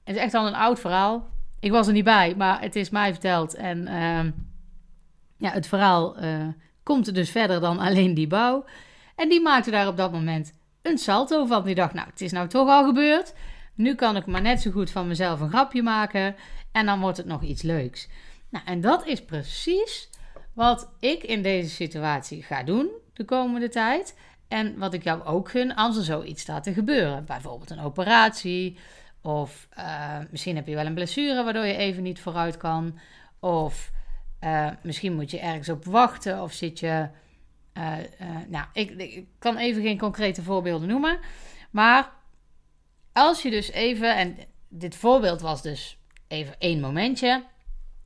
Het 0.03 0.15
is 0.15 0.21
echt 0.21 0.33
al 0.33 0.47
een 0.47 0.55
oud 0.55 0.79
verhaal. 0.79 1.27
Ik 1.59 1.71
was 1.71 1.87
er 1.87 1.93
niet 1.93 2.03
bij, 2.03 2.35
maar 2.37 2.61
het 2.61 2.75
is 2.75 2.89
mij 2.89 3.11
verteld. 3.11 3.55
En 3.55 3.77
uh, 3.87 4.31
ja, 5.37 5.51
het 5.51 5.67
verhaal 5.67 6.23
uh, 6.23 6.47
komt 6.83 7.13
dus 7.13 7.29
verder 7.29 7.59
dan 7.59 7.79
alleen 7.79 8.13
die 8.13 8.27
bouw. 8.27 8.65
En 9.15 9.29
die 9.29 9.41
maakte 9.41 9.71
daar 9.71 9.87
op 9.87 9.97
dat 9.97 10.11
moment 10.11 10.53
een 10.81 10.97
salto 10.97 11.45
van. 11.45 11.63
Die 11.63 11.75
dacht, 11.75 11.93
nou, 11.93 12.07
het 12.09 12.21
is 12.21 12.31
nou 12.31 12.47
toch 12.47 12.69
al 12.69 12.85
gebeurd. 12.85 13.33
Nu 13.75 13.95
kan 13.95 14.15
ik 14.15 14.25
maar 14.25 14.41
net 14.41 14.61
zo 14.61 14.71
goed 14.71 14.91
van 14.91 15.07
mezelf 15.07 15.39
een 15.39 15.49
grapje 15.49 15.83
maken. 15.83 16.35
En 16.71 16.85
dan 16.85 16.99
wordt 16.99 17.17
het 17.17 17.25
nog 17.25 17.41
iets 17.41 17.61
leuks. 17.61 18.07
Nou, 18.49 18.65
en 18.65 18.81
dat 18.81 19.05
is 19.05 19.25
precies 19.25 20.09
wat 20.53 20.89
ik 20.99 21.23
in 21.23 21.41
deze 21.41 21.69
situatie 21.69 22.43
ga 22.43 22.63
doen 22.63 22.89
de 23.13 23.25
komende 23.25 23.69
tijd. 23.69 24.15
En 24.47 24.77
wat 24.77 24.93
ik 24.93 25.03
jou 25.03 25.23
ook 25.23 25.49
gun 25.49 25.75
als 25.75 25.97
er 25.97 26.03
zoiets 26.03 26.41
staat 26.41 26.63
te 26.63 26.73
gebeuren. 26.73 27.25
Bijvoorbeeld 27.25 27.69
een 27.69 27.79
operatie 27.79 28.77
of 29.21 29.67
uh, 29.77 30.17
misschien 30.31 30.55
heb 30.55 30.67
je 30.67 30.75
wel 30.75 30.85
een 30.85 30.93
blessure 30.93 31.43
waardoor 31.43 31.65
je 31.65 31.75
even 31.75 32.03
niet 32.03 32.19
vooruit 32.19 32.57
kan. 32.57 32.99
Of 33.39 33.91
uh, 34.43 34.69
misschien 34.81 35.15
moet 35.15 35.31
je 35.31 35.39
ergens 35.39 35.69
op 35.69 35.85
wachten. 35.85 36.41
Of 36.41 36.53
zit 36.53 36.79
je. 36.79 37.07
Uh, 37.73 37.95
nou, 38.47 38.65
ik, 38.73 38.89
ik, 38.89 39.25
kan 39.39 39.57
even 39.57 39.81
geen 39.81 39.97
concrete 39.97 40.43
voorbeelden 40.43 40.87
noemen. 40.87 41.19
Maar 41.71 42.11
als 43.13 43.41
je 43.41 43.49
dus 43.49 43.71
even. 43.71 44.15
En 44.15 44.37
dit 44.67 44.95
voorbeeld 44.95 45.41
was 45.41 45.61
dus 45.61 45.97
even 46.27 46.55
één 46.59 46.79
momentje. 46.79 47.43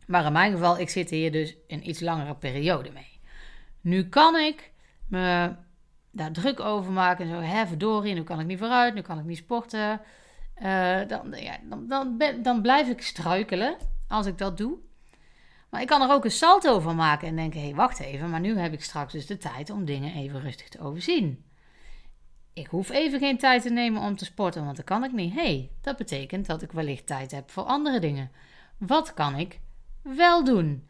Maar 0.08 0.26
in 0.26 0.32
mijn 0.32 0.52
geval, 0.52 0.80
ik 0.80 0.90
zit 0.90 1.10
hier 1.10 1.32
dus 1.32 1.56
een 1.68 1.90
iets 1.90 2.00
langere 2.00 2.36
periode 2.36 2.92
mee. 2.92 3.20
Nu 3.82 4.10
kan 4.10 4.36
ik 4.36 4.72
me 5.08 5.56
daar 6.12 6.32
druk 6.32 6.60
over 6.60 6.92
maken. 6.92 7.26
En 7.26 7.32
zo, 7.32 7.40
hè, 7.40 7.68
verdorie, 7.68 8.14
nu 8.14 8.24
kan 8.24 8.40
ik 8.40 8.46
niet 8.46 8.60
vooruit, 8.60 8.94
nu 8.94 9.02
kan 9.02 9.20
ik 9.20 9.26
niet 9.26 9.38
sporten. 9.38 10.02
Uh, 10.64 11.08
dan, 11.08 11.34
ja, 11.36 11.58
dan, 11.70 11.88
dan, 11.88 12.22
dan 12.42 12.62
blijf 12.62 12.88
ik 12.88 13.02
struikelen 13.02 13.78
als 14.08 14.26
ik 14.26 14.38
dat 14.38 14.58
doe. 14.58 14.78
Maar 15.70 15.82
ik 15.82 15.88
kan 15.88 16.02
er 16.02 16.12
ook 16.12 16.26
een 16.26 16.32
salto 16.32 16.80
van 16.80 16.96
maken 16.96 17.28
en 17.28 17.36
denken: 17.36 17.60
hé, 17.60 17.66
hey, 17.66 17.76
wacht 17.76 18.00
even, 18.00 18.30
maar 18.30 18.40
nu 18.40 18.58
heb 18.58 18.74
ik 18.74 18.84
straks 18.84 19.14
dus 19.14 19.26
de 19.26 19.38
tijd 19.38 19.70
om 19.70 19.86
dingen 19.86 20.14
even 20.14 20.42
rustig 20.42 20.70
te 20.70 20.80
overzien. 20.80 21.46
Ik 22.54 22.68
hoef 22.68 22.90
even 22.90 23.20
geen 23.20 23.38
tijd 23.38 23.62
te 23.62 23.70
nemen 23.70 24.02
om 24.02 24.16
te 24.16 24.26
sporten, 24.26 24.64
want 24.66 24.76
dat 24.76 24.86
kan 24.86 25.04
ik 25.04 25.12
niet. 25.12 25.34
Hey, 25.34 25.72
dat 25.82 25.98
betekent 25.98 26.46
dat 26.46 26.62
ik 26.62 26.72
wellicht 26.72 27.08
tijd 27.08 27.32
heb 27.32 27.52
voor 27.52 27.64
andere 27.64 28.00
dingen. 28.00 28.32
Wat 28.78 29.14
kan 29.14 29.36
ik 29.36 29.60
wel 30.04 30.44
doen? 30.44 30.88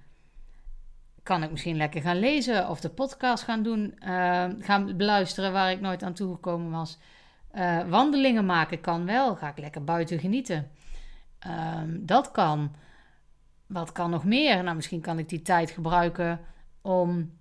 Kan 1.24 1.44
ik 1.44 1.52
misschien 1.52 1.78
lekker 1.78 2.02
gaan 2.02 2.20
lezen 2.20 2.70
of 2.70 2.80
de 2.80 2.90
podcast 2.90 3.44
gaan 3.44 3.64
doen, 3.64 3.96
uh, 4.00 4.46
gaan 4.60 4.98
beluisteren 4.98 5.52
waar 5.52 5.72
ik 5.72 5.82
nooit 5.82 6.04
aan 6.04 6.14
toegekomen 6.14 6.72
was? 6.72 6.98
Uh, 7.54 7.90
wandelingen 7.90 8.46
maken 8.46 8.82
kan 8.82 9.06
wel. 9.06 9.36
Ga 9.36 9.50
ik 9.50 9.58
lekker 9.58 9.84
buiten 9.84 10.20
genieten. 10.20 10.72
Um, 11.48 12.06
dat 12.06 12.32
kan. 12.32 12.76
Wat 13.68 13.92
kan 13.92 14.10
nog 14.10 14.24
meer? 14.24 14.64
Nou, 14.64 14.76
misschien 14.76 15.02
kan 15.02 15.20
ik 15.20 15.30
die 15.30 15.42
tijd 15.42 15.72
gebruiken 15.72 16.40
om, 16.82 17.38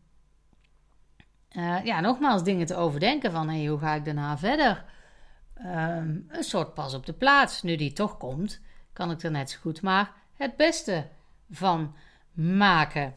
uh, 1.53 1.85
ja, 1.85 2.01
nogmaals 2.01 2.45
dingen 2.45 2.67
te 2.67 2.77
overdenken 2.77 3.33
van, 3.33 3.49
hey, 3.49 3.67
hoe 3.67 3.79
ga 3.79 3.95
ik 3.95 4.05
daarna 4.05 4.39
verder? 4.39 4.85
Um, 5.59 6.27
een 6.29 6.45
soort 6.45 6.75
pas 6.75 6.95
op 6.95 7.07
de 7.07 7.13
plaats. 7.13 7.63
Nu 7.63 7.77
die 7.77 7.93
toch 7.93 8.17
komt, 8.17 8.61
kan 8.93 9.11
ik 9.11 9.23
er 9.23 9.31
net 9.31 9.51
zo 9.51 9.59
goed 9.61 9.83
maar 9.83 10.13
het 10.35 10.57
beste 10.57 11.07
van 11.53 11.95
maken. 12.33 13.15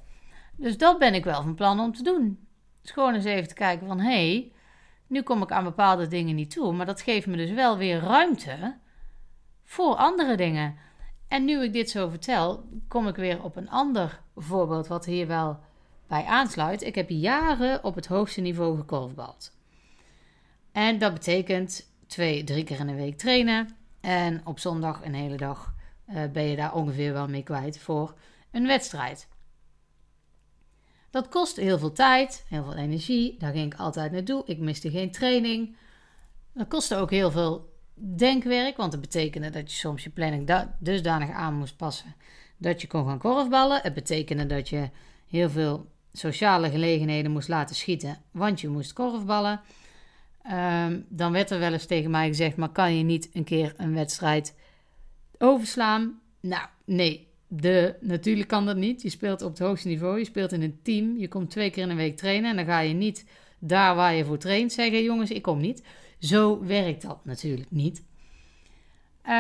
Dus 0.56 0.78
dat 0.78 1.00
ben 1.00 1.14
ik 1.14 1.24
wel 1.24 1.42
van 1.42 1.56
plan 1.56 1.80
om 1.80 1.94
te 1.94 2.04
doen. 2.04 2.48
Dus 2.82 2.92
gewoon 2.92 3.14
eens 3.14 3.26
even 3.26 3.48
te 3.48 3.54
kijken 3.54 3.88
van, 3.88 4.00
hey, 4.00 4.52
nu 5.08 5.22
kom 5.22 5.42
ik 5.42 5.52
aan 5.52 5.64
bepaalde 5.64 6.08
dingen 6.08 6.36
niet 6.36 6.52
toe, 6.52 6.74
maar 6.74 6.86
dat 6.86 7.02
geeft 7.02 7.28
me 7.28 7.38
dus 7.38 7.52
wel 7.52 7.78
weer 7.78 8.00
ruimte 8.00 8.78
voor 9.64 9.96
andere 9.96 10.38
dingen. 10.38 10.76
En 11.28 11.46
nu 11.46 11.64
ik 11.64 11.74
dit 11.74 11.90
zo 11.90 12.10
vertel, 12.10 12.70
kom 12.88 13.08
ik 13.08 13.16
weer 13.16 13.44
op 13.44 13.56
een 13.56 13.70
ander 13.70 14.22
voorbeeld 14.36 14.88
wat 14.88 15.06
hier 15.06 15.28
wel 15.28 15.60
bij 16.08 16.24
aansluit. 16.24 16.82
Ik 16.82 16.96
heb 16.96 17.10
jaren 17.10 17.84
op 17.84 17.96
het 17.96 18.08
hoogste 18.08 18.42
niveau 18.42 18.78
gekorfbald. 18.78 19.58
En 20.72 20.98
dat 20.98 21.14
betekent 21.14 21.94
twee, 22.08 22.44
drie 22.44 22.64
keer 22.64 22.80
in 22.80 22.88
de 22.88 22.96
week 22.96 23.18
trainen. 23.18 23.70
En 24.02 24.42
op 24.46 24.60
zondag 24.60 25.06
een 25.06 25.14
hele 25.14 25.38
dag 25.38 25.75
uh, 26.10 26.24
ben 26.32 26.44
je 26.44 26.56
daar 26.56 26.74
ongeveer 26.74 27.14
wel 27.14 27.28
mee 27.28 27.44
kwijt 27.44 27.80
voor 27.80 28.14
een 28.52 28.68
wedstrijd. 28.68 29.28
Dat 31.10 31.30
kost 31.30 31.56
heel 31.56 31.80
veel 31.80 31.92
tijd, 31.92 32.46
heel 32.50 32.64
veel 32.64 32.76
energie. 32.76 33.36
Daar 33.40 33.52
ging 33.52 33.74
ik 33.74 33.80
altijd 33.80 34.12
naartoe. 34.12 34.44
Ik 34.46 34.60
miste 34.60 34.92
geen 34.92 35.12
training. 35.12 35.76
Dat 36.54 36.68
kostte 36.68 36.96
ook 36.96 37.12
heel 37.12 37.32
veel 37.32 37.74
denkwerk, 37.94 38.78
want 38.78 38.92
dat 38.92 39.02
betekende 39.02 39.50
dat 39.50 39.72
je 39.72 39.78
soms 39.78 40.04
je 40.04 40.10
planning 40.10 40.68
dusdanig 40.80 41.30
aan 41.30 41.54
moest 41.54 41.78
passen 41.78 42.16
dat 42.58 42.82
je 42.82 42.88
kon 42.88 43.06
gaan 43.06 43.20
korfballen. 43.20 43.80
Het 43.82 43.94
betekende 43.94 44.46
dat 44.46 44.70
je 44.70 44.90
heel 45.28 45.50
veel 45.50 45.86
sociale 46.14 46.70
gelegenheden 46.70 47.32
moest 47.32 47.48
laten 47.48 47.76
schieten, 47.76 48.18
want 48.32 48.62
je 48.62 48.68
moest 48.68 48.94
korfballen. 48.94 49.62
Um, 50.52 51.06
dan 51.10 51.32
werd 51.32 51.50
er 51.50 51.60
wel 51.60 51.74
eens 51.74 51.86
tegen 51.86 52.12
mij 52.12 52.28
gezegd: 52.28 52.58
maar 52.58 52.70
kan 52.70 52.98
je 52.98 53.04
niet 53.04 53.30
een 53.34 53.44
keer 53.44 53.74
een 53.78 53.94
wedstrijd 53.94 54.56
overslaan? 55.38 56.20
Nou, 56.40 56.68
nee, 56.86 57.28
de, 57.48 57.96
natuurlijk 58.02 58.48
kan 58.48 58.66
dat 58.66 58.78
niet. 58.78 59.02
Je 59.02 59.10
speelt 59.10 59.42
op 59.42 59.50
het 59.50 59.60
hoogste 59.60 59.88
niveau. 59.88 60.20
Je 60.20 60.26
speelt 60.26 60.52
in 60.52 60.62
een 60.62 60.80
team. 60.84 61.18
Je 61.18 61.28
komt 61.28 61.50
twee 61.50 61.70
keer 61.70 61.84
in 61.84 61.90
een 61.90 61.96
week 61.96 62.18
trainen. 62.18 62.50
En 62.50 62.56
dan 62.56 62.66
ga 62.66 62.80
je 62.80 62.94
niet 62.94 63.26
daar 63.60 63.96
waar 63.96 64.14
je 64.14 64.26
voor 64.26 64.38
traint 64.38 64.74
zeggen: 64.74 65.04
jongens, 65.04 65.32
ik 65.32 65.42
kom 65.42 65.60
niet. 65.60 65.84
Zo 66.20 66.66
werkt 66.66 67.02
dat 67.02 67.26
natuurlijk 67.26 67.72
niet. 67.72 68.04
Uh, 69.24 69.32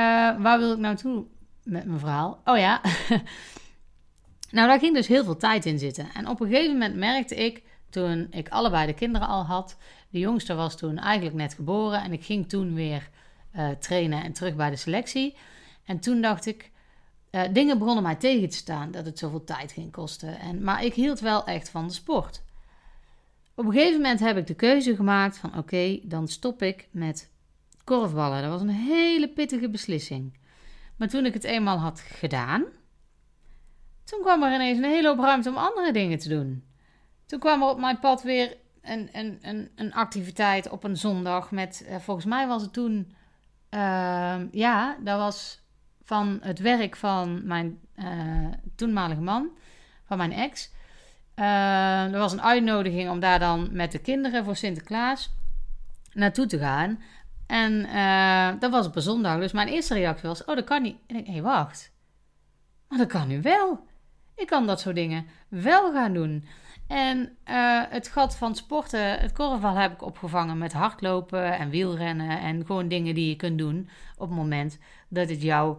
waar 0.41 0.59
wil 0.59 0.71
ik 0.71 0.77
nou 0.77 0.95
toe 0.95 1.25
met 1.63 1.85
mijn 1.85 1.99
verhaal? 1.99 2.41
Oh 2.45 2.57
ja. 2.57 2.81
nou, 4.55 4.67
daar 4.67 4.79
ging 4.79 4.95
dus 4.95 5.07
heel 5.07 5.23
veel 5.23 5.37
tijd 5.37 5.65
in 5.65 5.79
zitten. 5.79 6.07
En 6.13 6.27
op 6.27 6.39
een 6.39 6.47
gegeven 6.47 6.71
moment 6.71 6.95
merkte 6.95 7.35
ik, 7.35 7.63
toen 7.89 8.27
ik 8.31 8.49
allebei 8.49 8.85
de 8.85 8.93
kinderen 8.93 9.27
al 9.27 9.45
had. 9.45 9.77
De 10.09 10.19
jongste 10.19 10.53
was 10.53 10.77
toen 10.77 10.97
eigenlijk 10.97 11.35
net 11.35 11.53
geboren. 11.53 12.03
En 12.03 12.13
ik 12.13 12.23
ging 12.23 12.49
toen 12.49 12.73
weer 12.73 13.09
uh, 13.55 13.69
trainen 13.69 14.23
en 14.23 14.33
terug 14.33 14.55
bij 14.55 14.69
de 14.69 14.75
selectie. 14.75 15.35
En 15.85 15.99
toen 15.99 16.21
dacht 16.21 16.45
ik 16.45 16.71
uh, 17.31 17.41
dingen 17.51 17.77
begonnen 17.77 18.03
mij 18.03 18.15
tegen 18.15 18.49
te 18.49 18.55
staan 18.55 18.91
dat 18.91 19.05
het 19.05 19.19
zoveel 19.19 19.43
tijd 19.43 19.71
ging 19.71 19.91
kosten. 19.91 20.39
En, 20.39 20.63
maar 20.63 20.83
ik 20.83 20.93
hield 20.93 21.19
wel 21.19 21.45
echt 21.45 21.69
van 21.69 21.87
de 21.87 21.93
sport. 21.93 22.43
Op 23.55 23.65
een 23.65 23.71
gegeven 23.71 24.01
moment 24.01 24.19
heb 24.19 24.37
ik 24.37 24.47
de 24.47 24.55
keuze 24.55 24.95
gemaakt 24.95 25.37
van 25.37 25.57
oké, 25.57 25.99
dan 26.03 26.27
stop 26.27 26.61
ik 26.61 26.87
met 26.91 27.31
korfballen. 27.83 28.41
Dat 28.41 28.51
was 28.51 28.61
een 28.61 28.69
hele 28.69 29.29
pittige 29.29 29.69
beslissing. 29.69 30.37
Maar 30.95 31.07
toen 31.07 31.25
ik 31.25 31.33
het 31.33 31.43
eenmaal 31.43 31.77
had 31.77 31.99
gedaan, 31.99 32.65
toen 34.03 34.21
kwam 34.21 34.43
er 34.43 34.53
ineens 34.53 34.77
een 34.77 34.83
hele 34.83 35.07
hoop 35.07 35.19
ruimte 35.19 35.49
om 35.49 35.57
andere 35.57 35.91
dingen 35.93 36.19
te 36.19 36.29
doen. 36.29 36.63
Toen 37.25 37.39
kwam 37.39 37.61
er 37.61 37.69
op 37.69 37.79
mijn 37.79 37.99
pad 37.99 38.23
weer 38.23 38.57
een, 38.81 39.09
een, 39.11 39.39
een, 39.41 39.71
een 39.75 39.93
activiteit 39.93 40.69
op 40.69 40.83
een 40.83 40.97
zondag 40.97 41.51
met, 41.51 41.85
uh, 41.89 41.95
volgens 41.95 42.25
mij 42.25 42.47
was 42.47 42.61
het 42.61 42.73
toen, 42.73 43.15
uh, 43.69 44.51
ja, 44.51 44.97
dat 45.03 45.19
was 45.19 45.63
van 46.05 46.39
het 46.41 46.59
werk 46.59 46.95
van 46.95 47.47
mijn 47.47 47.79
uh, 47.95 48.05
toenmalige 48.75 49.21
man, 49.21 49.49
van 50.07 50.17
mijn 50.17 50.31
ex. 50.31 50.73
Uh, 51.35 52.13
er 52.13 52.17
was 52.17 52.31
een 52.31 52.41
uitnodiging 52.41 53.09
om 53.09 53.19
daar 53.19 53.39
dan 53.39 53.69
met 53.71 53.91
de 53.91 53.99
kinderen 53.99 54.45
voor 54.45 54.55
Sinterklaas 54.55 55.33
naartoe 56.13 56.45
te 56.45 56.59
gaan. 56.59 57.01
En 57.47 57.73
uh, 57.73 58.59
dat 58.59 58.71
was 58.71 58.85
op 58.85 58.95
een 58.95 59.01
zondag. 59.01 59.39
Dus 59.39 59.51
mijn 59.51 59.67
eerste 59.67 59.93
reactie 59.93 60.27
was: 60.27 60.45
Oh, 60.45 60.55
dat 60.55 60.63
kan 60.63 60.81
niet. 60.81 60.97
En 61.07 61.15
ik: 61.15 61.25
Hé, 61.25 61.31
hey, 61.31 61.41
wacht. 61.41 61.93
Maar 62.87 62.97
dat 62.97 63.07
kan 63.07 63.27
nu 63.27 63.41
wel. 63.41 63.87
Ik 64.35 64.47
kan 64.47 64.67
dat 64.67 64.79
soort 64.79 64.95
dingen 64.95 65.25
wel 65.47 65.93
gaan 65.93 66.13
doen. 66.13 66.45
En 66.87 67.37
het 67.89 68.07
gat 68.07 68.37
van 68.37 68.55
sporten, 68.55 69.19
het 69.19 69.33
korfbal 69.33 69.75
heb 69.75 69.91
ik 69.91 70.01
opgevangen 70.01 70.57
met 70.57 70.73
hardlopen 70.73 71.57
en 71.57 71.69
wielrennen. 71.69 72.39
En 72.39 72.65
gewoon 72.65 72.87
dingen 72.87 73.15
die 73.15 73.29
je 73.29 73.35
kunt 73.35 73.57
doen 73.57 73.89
op 74.17 74.27
het 74.27 74.37
moment 74.37 74.79
dat 75.09 75.29
het 75.29 75.41
jou 75.41 75.77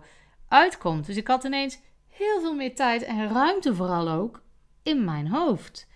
uitkomt. 0.49 1.07
Dus 1.07 1.17
ik 1.17 1.27
had 1.27 1.45
ineens 1.45 1.79
heel 2.09 2.41
veel 2.41 2.55
meer 2.55 2.75
tijd 2.75 3.03
en 3.03 3.33
ruimte 3.33 3.75
vooral 3.75 4.09
ook 4.09 4.43
in 4.83 5.05
mijn 5.05 5.29
hoofd. 5.29 5.89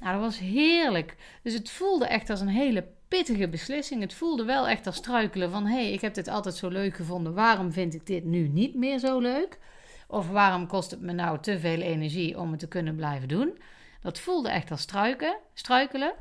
Nou, 0.00 0.12
dat 0.12 0.22
was 0.22 0.38
heerlijk. 0.38 1.16
Dus 1.42 1.52
het 1.54 1.70
voelde 1.70 2.06
echt 2.06 2.30
als 2.30 2.40
een 2.40 2.48
hele 2.48 2.88
pittige 3.08 3.48
beslissing. 3.48 4.00
Het 4.00 4.14
voelde 4.14 4.44
wel 4.44 4.68
echt 4.68 4.86
als 4.86 4.96
struikelen 4.96 5.50
van... 5.50 5.66
hé, 5.66 5.74
hey, 5.74 5.92
ik 5.92 6.00
heb 6.00 6.14
dit 6.14 6.28
altijd 6.28 6.54
zo 6.54 6.68
leuk 6.68 6.96
gevonden. 6.96 7.34
Waarom 7.34 7.72
vind 7.72 7.94
ik 7.94 8.06
dit 8.06 8.24
nu 8.24 8.48
niet 8.48 8.74
meer 8.74 8.98
zo 8.98 9.18
leuk? 9.18 9.58
Of 10.06 10.28
waarom 10.28 10.66
kost 10.66 10.90
het 10.90 11.00
me 11.00 11.12
nou 11.12 11.40
te 11.40 11.58
veel 11.58 11.80
energie 11.80 12.38
om 12.38 12.50
het 12.50 12.60
te 12.60 12.68
kunnen 12.68 12.96
blijven 12.96 13.28
doen? 13.28 13.58
Dat 14.02 14.18
voelde 14.18 14.48
echt 14.48 14.70
als 14.70 14.80
struiken, 14.80 15.36
struikelen. 15.54 16.12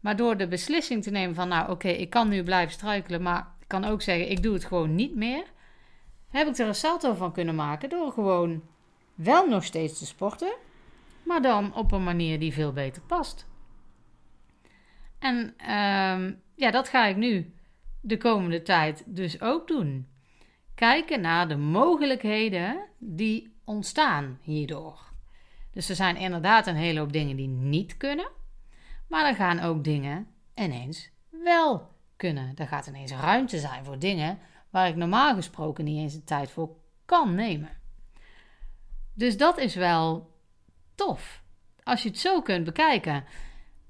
Maar 0.00 0.16
door 0.16 0.36
de 0.36 0.48
beslissing 0.48 1.02
te 1.02 1.10
nemen 1.10 1.34
van... 1.34 1.48
nou, 1.48 1.70
oké, 1.70 1.88
ik 1.88 2.10
kan 2.10 2.28
nu 2.28 2.42
blijven 2.42 2.72
struikelen... 2.72 3.22
maar 3.22 3.46
ik 3.60 3.68
kan 3.68 3.84
ook 3.84 4.02
zeggen, 4.02 4.30
ik 4.30 4.42
doe 4.42 4.54
het 4.54 4.64
gewoon 4.64 4.94
niet 4.94 5.14
meer... 5.14 5.44
heb 6.38 6.48
ik 6.48 6.58
er 6.58 6.66
een 6.66 6.74
salto 6.74 7.14
van 7.14 7.32
kunnen 7.32 7.54
maken... 7.54 7.88
door 7.88 8.12
gewoon 8.12 8.62
wel 9.14 9.48
nog 9.48 9.64
steeds 9.64 9.98
te 9.98 10.06
sporten... 10.06 10.54
maar 11.24 11.42
dan 11.42 11.74
op 11.74 11.92
een 11.92 12.04
manier 12.04 12.38
die 12.38 12.52
veel 12.52 12.72
beter 12.72 13.02
past. 13.02 13.46
En 15.18 15.36
um, 15.70 16.42
ja, 16.54 16.70
dat 16.70 16.88
ga 16.88 17.06
ik 17.06 17.16
nu 17.16 17.52
de 18.00 18.16
komende 18.16 18.62
tijd 18.62 19.02
dus 19.06 19.40
ook 19.40 19.68
doen. 19.68 20.08
Kijken 20.74 21.20
naar 21.20 21.48
de 21.48 21.56
mogelijkheden 21.56 22.86
die 22.98 23.54
ontstaan 23.64 24.38
hierdoor. 24.42 25.12
Dus 25.72 25.88
er 25.88 25.96
zijn 25.96 26.16
inderdaad 26.16 26.66
een 26.66 26.76
hele 26.76 26.98
hoop 26.98 27.12
dingen 27.12 27.36
die 27.36 27.48
niet 27.48 27.96
kunnen, 27.96 28.30
maar 29.08 29.26
er 29.26 29.34
gaan 29.34 29.60
ook 29.60 29.84
dingen 29.84 30.26
ineens 30.54 31.10
wel 31.30 31.88
kunnen. 32.16 32.52
Er 32.54 32.68
gaat 32.68 32.86
ineens 32.86 33.12
ruimte 33.12 33.58
zijn 33.58 33.84
voor 33.84 33.98
dingen 33.98 34.38
waar 34.74 34.88
ik 34.88 34.96
normaal 34.96 35.34
gesproken 35.34 35.84
niet 35.84 35.98
eens 35.98 36.12
de 36.12 36.24
tijd 36.24 36.50
voor 36.50 36.70
kan 37.04 37.34
nemen. 37.34 37.68
Dus 39.12 39.36
dat 39.36 39.58
is 39.58 39.74
wel 39.74 40.30
tof. 40.94 41.42
Als 41.82 42.02
je 42.02 42.08
het 42.08 42.18
zo 42.18 42.42
kunt 42.42 42.64
bekijken 42.64 43.24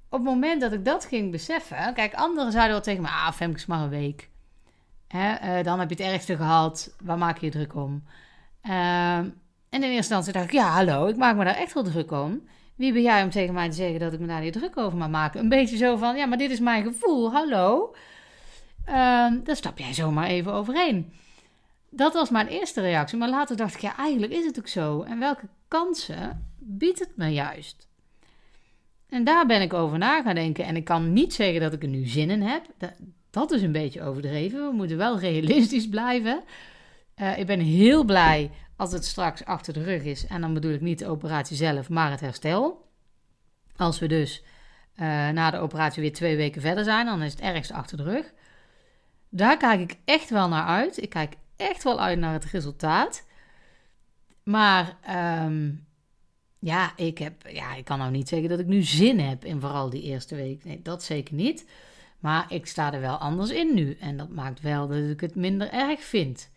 op 0.09 0.19
het 0.19 0.29
moment 0.29 0.61
dat 0.61 0.73
ik 0.73 0.85
dat 0.85 1.05
ging 1.05 1.31
beseffen, 1.31 1.95
kijk, 1.95 2.15
anderen 2.15 2.53
zeiden 2.53 2.73
wel 2.73 2.83
tegen 2.83 3.03
me: 3.03 3.09
ah, 3.09 3.33
Femke 3.33 3.57
is 3.57 3.67
maar 3.67 3.81
een 3.81 3.89
week. 3.89 4.31
Hè, 5.09 5.59
uh, 5.59 5.65
dan 5.65 5.79
heb 5.79 5.89
je 5.89 6.03
het 6.03 6.13
ergste 6.13 6.37
gehad, 6.37 6.97
waar 7.03 7.19
maak 7.19 7.39
je 7.39 7.47
je 7.47 7.53
druk 7.53 7.75
om? 7.75 8.05
Uh, 8.63 9.17
en 9.17 9.33
in 9.71 9.83
eerste 9.83 9.97
instantie 9.97 10.33
dacht 10.33 10.45
ik: 10.45 10.53
ja, 10.53 10.69
hallo, 10.69 11.07
ik 11.07 11.17
maak 11.17 11.37
me 11.37 11.45
daar 11.45 11.57
echt 11.57 11.73
wel 11.73 11.83
druk 11.83 12.11
om. 12.11 12.49
Wie 12.75 12.93
ben 12.93 13.03
jij 13.03 13.23
om 13.23 13.31
tegen 13.31 13.55
mij 13.55 13.69
te 13.69 13.77
zeggen 13.77 14.01
dat 14.01 14.13
ik 14.13 14.21
me 14.21 14.27
daar 14.27 14.41
niet 14.41 14.53
druk 14.53 14.77
over 14.77 14.99
mag 14.99 15.09
maken? 15.09 15.41
Een 15.41 15.49
beetje 15.49 15.77
zo 15.77 15.97
van: 15.97 16.17
ja, 16.17 16.27
maar 16.27 16.39
dit 16.39 16.51
is 16.51 16.61
mijn 16.61 16.85
gevoel, 16.85 17.33
hallo. 17.33 17.95
Uh, 18.89 18.95
daar 19.45 19.57
stap 19.57 19.79
jij 19.79 19.95
zomaar 19.95 20.27
even 20.27 20.53
overheen. 20.53 21.13
Dat 21.91 22.15
was 22.15 22.31
mijn 22.31 22.47
eerste 22.47 22.81
reactie. 22.81 23.19
Maar 23.19 23.29
later 23.29 23.57
dacht 23.57 23.75
ik: 23.75 23.81
ja, 23.81 23.97
eigenlijk 23.97 24.33
is 24.33 24.45
het 24.45 24.59
ook 24.59 24.69
zo. 24.69 25.03
En 25.03 25.19
welke 25.19 25.49
kansen 25.69 26.47
biedt 26.59 26.99
het 26.99 27.17
me 27.17 27.29
juist? 27.29 27.89
En 29.09 29.25
daar 29.25 29.47
ben 29.47 29.63
ik 29.63 29.73
over 29.73 29.99
na 29.99 30.23
gaan 30.23 30.35
denken. 30.35 30.65
En 30.65 30.77
ik 30.77 30.85
kan 30.85 31.13
niet 31.13 31.35
zeggen 31.35 31.61
dat 31.61 31.73
ik 31.73 31.83
er 31.83 31.89
nu 31.89 32.07
zin 32.07 32.31
in 32.31 32.43
heb. 32.43 32.65
Dat, 32.79 32.93
dat 33.31 33.51
is 33.51 33.63
een 33.63 33.73
beetje 33.73 34.03
overdreven. 34.03 34.69
We 34.69 34.75
moeten 34.75 34.97
wel 34.97 35.19
realistisch 35.19 35.89
blijven. 35.89 36.43
Uh, 37.17 37.39
ik 37.39 37.47
ben 37.47 37.61
heel 37.61 38.05
blij 38.05 38.51
als 38.77 38.93
het 38.93 39.05
straks 39.05 39.45
achter 39.45 39.73
de 39.73 39.83
rug 39.83 40.03
is. 40.03 40.27
En 40.27 40.41
dan 40.41 40.55
bedoel 40.55 40.73
ik 40.73 40.81
niet 40.81 40.99
de 40.99 41.09
operatie 41.09 41.57
zelf, 41.57 41.89
maar 41.89 42.11
het 42.11 42.21
herstel. 42.21 42.89
Als 43.77 43.99
we 43.99 44.07
dus 44.07 44.43
uh, 44.97 45.29
na 45.29 45.51
de 45.51 45.59
operatie 45.59 46.03
weer 46.03 46.13
twee 46.13 46.37
weken 46.37 46.61
verder 46.61 46.85
zijn, 46.85 47.07
dan 47.07 47.23
is 47.23 47.33
het 47.33 47.41
ergst 47.41 47.73
achter 47.73 47.97
de 47.97 48.03
rug. 48.03 48.33
Daar 49.37 49.57
kijk 49.57 49.81
ik 49.81 49.99
echt 50.05 50.31
wel 50.31 50.49
naar 50.49 50.67
uit. 50.67 51.03
Ik 51.03 51.09
kijk 51.09 51.37
echt 51.57 51.85
wel 51.85 52.01
uit 52.01 52.19
naar 52.19 52.33
het 52.33 52.45
resultaat. 52.45 53.27
Maar 54.43 54.97
um, 55.45 55.87
ja, 56.59 56.93
ik, 56.97 57.19
heb, 57.19 57.47
ja, 57.47 57.75
ik 57.75 57.85
kan 57.85 57.99
nou 57.99 58.11
niet 58.11 58.29
zeggen 58.29 58.49
dat 58.49 58.59
ik 58.59 58.67
nu 58.67 58.83
zin 58.83 59.21
heb 59.21 59.45
in 59.45 59.61
vooral 59.61 59.91
die 59.91 60.03
eerste 60.03 60.35
week. 60.35 60.65
Nee, 60.65 60.83
dat 60.83 61.03
zeker 61.03 61.35
niet. 61.35 61.69
Maar 62.19 62.53
ik 62.53 62.67
sta 62.67 62.93
er 62.93 63.01
wel 63.01 63.17
anders 63.17 63.51
in 63.51 63.75
nu. 63.75 63.97
En 64.01 64.17
dat 64.17 64.29
maakt 64.29 64.61
wel 64.61 64.89
dat 64.89 64.97
ik 64.97 65.21
het 65.21 65.35
minder 65.35 65.73
erg 65.73 66.01
vind. 66.01 66.51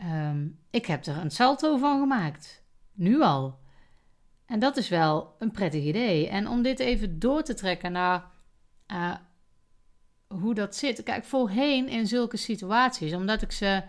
Um, 0.00 0.58
ik 0.70 0.86
heb 0.86 1.06
er 1.06 1.16
een 1.16 1.30
salto 1.30 1.76
van 1.76 2.00
gemaakt. 2.00 2.62
Nu 2.92 3.22
al. 3.22 3.58
En 4.46 4.58
dat 4.58 4.76
is 4.76 4.88
wel 4.88 5.34
een 5.38 5.50
prettig 5.50 5.84
idee. 5.84 6.28
En 6.28 6.48
om 6.48 6.62
dit 6.62 6.78
even 6.78 7.18
door 7.18 7.42
te 7.42 7.54
trekken 7.54 7.92
naar 7.92 8.24
uh, 8.92 9.14
hoe 10.28 10.54
dat 10.54 10.76
zit. 10.76 11.02
Kijk, 11.02 11.24
voorheen 11.24 11.88
in 11.88 12.06
zulke 12.06 12.36
situaties, 12.36 13.14
omdat 13.14 13.42
ik 13.42 13.52
ze 13.52 13.82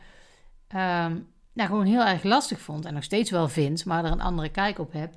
um, 0.76 1.28
nou, 1.58 1.70
gewoon 1.70 1.86
heel 1.86 2.06
erg 2.06 2.24
lastig 2.24 2.60
vond 2.60 2.86
en 2.86 2.94
nog 2.94 3.04
steeds 3.04 3.32
wel 3.32 3.50
vind, 3.50 3.86
maar 3.86 4.06
er 4.06 4.12
een 4.12 4.22
andere 4.22 4.50
kijk 4.50 4.80
op 4.80 4.92
heb. 4.92 5.14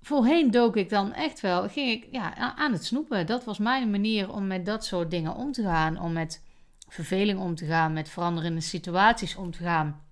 Voorheen 0.00 0.50
dook 0.50 0.76
ik 0.76 0.88
dan 0.88 1.12
echt 1.12 1.40
wel, 1.40 1.68
ging 1.68 1.90
ik 1.90 2.08
ja, 2.10 2.34
aan 2.56 2.72
het 2.72 2.84
snoepen. 2.84 3.26
Dat 3.26 3.44
was 3.44 3.58
mijn 3.58 3.90
manier 3.90 4.32
om 4.32 4.46
met 4.46 4.66
dat 4.66 4.84
soort 4.84 5.10
dingen 5.10 5.34
om 5.34 5.52
te 5.52 5.62
gaan, 5.62 6.00
om 6.00 6.12
met 6.12 6.44
verveling 6.88 7.38
om 7.38 7.54
te 7.54 7.66
gaan, 7.66 7.92
met 7.92 8.08
veranderende 8.08 8.60
situaties 8.60 9.36
om 9.36 9.50
te 9.50 9.62
gaan. 9.62 10.04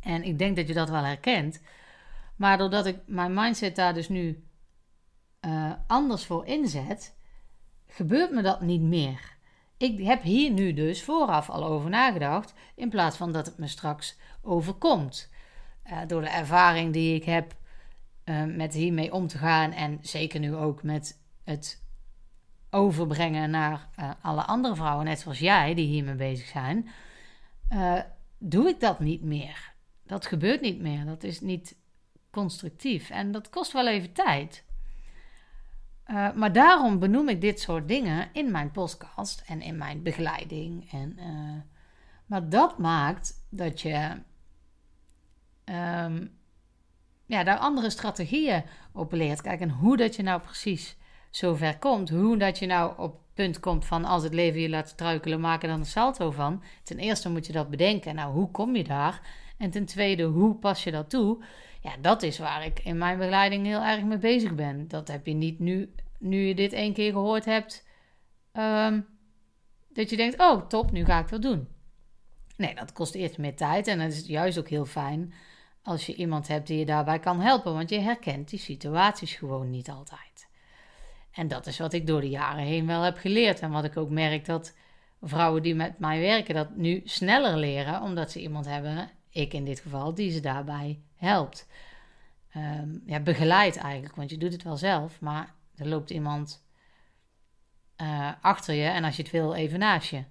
En 0.00 0.22
ik 0.22 0.38
denk 0.38 0.56
dat 0.56 0.68
je 0.68 0.74
dat 0.74 0.90
wel 0.90 1.04
herkent. 1.04 1.62
Maar 2.36 2.58
doordat 2.58 2.86
ik 2.86 2.98
mijn 3.06 3.34
mindset 3.34 3.76
daar 3.76 3.94
dus 3.94 4.08
nu 4.08 4.44
uh, 5.40 5.72
anders 5.86 6.24
voor 6.24 6.46
inzet, 6.46 7.16
gebeurt 7.88 8.30
me 8.30 8.42
dat 8.42 8.60
niet 8.60 8.82
meer 8.82 9.36
ik 9.78 10.04
heb 10.04 10.22
hier 10.22 10.50
nu 10.50 10.72
dus 10.72 11.02
vooraf 11.02 11.50
al 11.50 11.64
over 11.64 11.90
nagedacht, 11.90 12.54
in 12.74 12.88
plaats 12.88 13.16
van 13.16 13.32
dat 13.32 13.46
het 13.46 13.58
me 13.58 13.66
straks 13.66 14.16
overkomt. 14.42 15.30
Uh, 15.86 15.98
door 16.06 16.20
de 16.20 16.28
ervaring 16.28 16.92
die 16.92 17.14
ik 17.14 17.24
heb 17.24 17.54
uh, 18.24 18.44
met 18.44 18.74
hiermee 18.74 19.12
om 19.12 19.26
te 19.26 19.38
gaan 19.38 19.72
en 19.72 19.98
zeker 20.02 20.40
nu 20.40 20.54
ook 20.54 20.82
met 20.82 21.20
het 21.44 21.82
overbrengen 22.70 23.50
naar 23.50 23.88
uh, 23.98 24.10
alle 24.22 24.44
andere 24.44 24.74
vrouwen, 24.74 25.04
net 25.04 25.20
zoals 25.20 25.38
jij, 25.38 25.74
die 25.74 25.86
hiermee 25.86 26.14
bezig 26.14 26.46
zijn, 26.46 26.88
doe 28.38 28.68
ik 28.68 28.80
dat 28.80 29.00
niet 29.00 29.22
meer. 29.22 29.72
Dat 30.06 30.26
gebeurt 30.26 30.60
niet 30.60 30.80
meer. 30.80 31.04
Dat 31.04 31.22
is 31.22 31.40
niet 31.40 31.76
constructief 32.30 33.10
en 33.10 33.32
dat 33.32 33.50
kost 33.50 33.72
wel 33.72 33.88
even 33.88 34.12
tijd. 34.12 34.64
Uh, 36.10 36.32
maar 36.32 36.52
daarom 36.52 36.98
benoem 36.98 37.28
ik 37.28 37.40
dit 37.40 37.60
soort 37.60 37.88
dingen 37.88 38.28
in 38.32 38.50
mijn 38.50 38.70
podcast 38.70 39.42
en 39.46 39.60
in 39.60 39.76
mijn 39.76 40.02
begeleiding. 40.02 40.92
En, 40.92 41.16
uh, 41.18 41.60
maar 42.26 42.48
dat 42.48 42.78
maakt 42.78 43.46
dat 43.50 43.80
je 43.80 44.10
um, 45.64 46.36
ja, 47.26 47.44
daar 47.44 47.58
andere 47.58 47.90
strategieën 47.90 48.64
op 48.92 49.12
leert. 49.12 49.40
Kijk, 49.40 49.60
en 49.60 49.70
hoe 49.70 49.96
dat 49.96 50.16
je 50.16 50.22
nou 50.22 50.40
precies 50.40 50.96
zover 51.30 51.78
komt. 51.78 52.10
Hoe 52.10 52.36
dat 52.36 52.58
je 52.58 52.66
nou 52.66 52.92
op 52.98 53.12
het 53.12 53.34
punt 53.34 53.60
komt 53.60 53.84
van 53.84 54.04
als 54.04 54.22
het 54.22 54.34
leven 54.34 54.60
je 54.60 54.68
laat 54.68 54.88
struikelen, 54.88 55.40
maak 55.40 55.62
er 55.62 55.68
dan 55.68 55.78
een 55.78 55.86
salto 55.86 56.30
van. 56.30 56.62
Ten 56.82 56.98
eerste 56.98 57.30
moet 57.30 57.46
je 57.46 57.52
dat 57.52 57.70
bedenken. 57.70 58.14
Nou, 58.14 58.32
hoe 58.32 58.50
kom 58.50 58.76
je 58.76 58.84
daar? 58.84 59.20
En 59.58 59.70
ten 59.70 59.84
tweede, 59.84 60.22
hoe 60.22 60.54
pas 60.54 60.84
je 60.84 60.90
dat 60.90 61.10
toe? 61.10 61.44
Ja, 61.88 61.96
dat 62.00 62.22
is 62.22 62.38
waar 62.38 62.64
ik 62.64 62.80
in 62.80 62.98
mijn 62.98 63.18
begeleiding 63.18 63.66
heel 63.66 63.82
erg 63.82 64.04
mee 64.04 64.18
bezig 64.18 64.54
ben. 64.54 64.88
Dat 64.88 65.08
heb 65.08 65.26
je 65.26 65.32
niet 65.32 65.58
nu, 65.58 65.94
nu 66.18 66.38
je 66.38 66.54
dit 66.54 66.72
één 66.72 66.92
keer 66.92 67.12
gehoord 67.12 67.44
hebt, 67.44 67.86
um, 68.52 69.06
dat 69.88 70.10
je 70.10 70.16
denkt: 70.16 70.40
oh, 70.40 70.66
top, 70.66 70.90
nu 70.90 71.04
ga 71.04 71.18
ik 71.18 71.28
dat 71.28 71.42
doen. 71.42 71.68
Nee, 72.56 72.74
dat 72.74 72.92
kost 72.92 73.14
eerst 73.14 73.38
meer 73.38 73.56
tijd 73.56 73.86
en 73.86 74.00
het 74.00 74.12
is 74.12 74.26
juist 74.26 74.58
ook 74.58 74.68
heel 74.68 74.84
fijn 74.84 75.32
als 75.82 76.06
je 76.06 76.14
iemand 76.14 76.48
hebt 76.48 76.66
die 76.66 76.78
je 76.78 76.84
daarbij 76.84 77.18
kan 77.18 77.40
helpen, 77.40 77.72
want 77.72 77.90
je 77.90 78.00
herkent 78.00 78.48
die 78.50 78.58
situaties 78.58 79.34
gewoon 79.34 79.70
niet 79.70 79.90
altijd. 79.90 80.48
En 81.32 81.48
dat 81.48 81.66
is 81.66 81.78
wat 81.78 81.92
ik 81.92 82.06
door 82.06 82.20
de 82.20 82.28
jaren 82.28 82.64
heen 82.64 82.86
wel 82.86 83.02
heb 83.02 83.18
geleerd 83.18 83.60
en 83.60 83.70
wat 83.70 83.84
ik 83.84 83.96
ook 83.96 84.10
merk 84.10 84.44
dat 84.44 84.74
vrouwen 85.22 85.62
die 85.62 85.74
met 85.74 85.98
mij 85.98 86.20
werken 86.20 86.54
dat 86.54 86.76
nu 86.76 87.00
sneller 87.04 87.56
leren, 87.56 88.02
omdat 88.02 88.30
ze 88.30 88.40
iemand 88.40 88.66
hebben 88.66 89.10
ik 89.30 89.52
in 89.52 89.64
dit 89.64 89.80
geval, 89.80 90.14
die 90.14 90.30
ze 90.30 90.40
daarbij 90.40 91.00
helpt. 91.18 91.68
Um, 92.56 93.02
ja, 93.06 93.20
begeleid 93.20 93.76
eigenlijk, 93.76 94.16
want 94.16 94.30
je 94.30 94.38
doet 94.38 94.52
het 94.52 94.62
wel 94.62 94.76
zelf, 94.76 95.20
maar 95.20 95.54
er 95.76 95.88
loopt 95.88 96.10
iemand 96.10 96.66
uh, 98.02 98.32
achter 98.40 98.74
je 98.74 98.84
en 98.84 99.04
als 99.04 99.16
je 99.16 99.22
het 99.22 99.32
wil, 99.32 99.54
even 99.54 99.78
naast 99.78 100.10
je. 100.10 100.24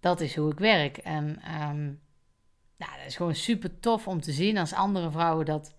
Dat 0.00 0.20
is 0.20 0.36
hoe 0.36 0.52
ik 0.52 0.58
werk. 0.58 0.96
En 0.96 1.40
nou, 2.76 2.92
dat 2.96 3.06
is 3.06 3.16
gewoon 3.16 3.34
super 3.34 3.80
tof 3.80 4.08
om 4.08 4.20
te 4.20 4.32
zien 4.32 4.58
als 4.58 4.72
andere 4.72 5.10
vrouwen 5.10 5.46
dat 5.46 5.74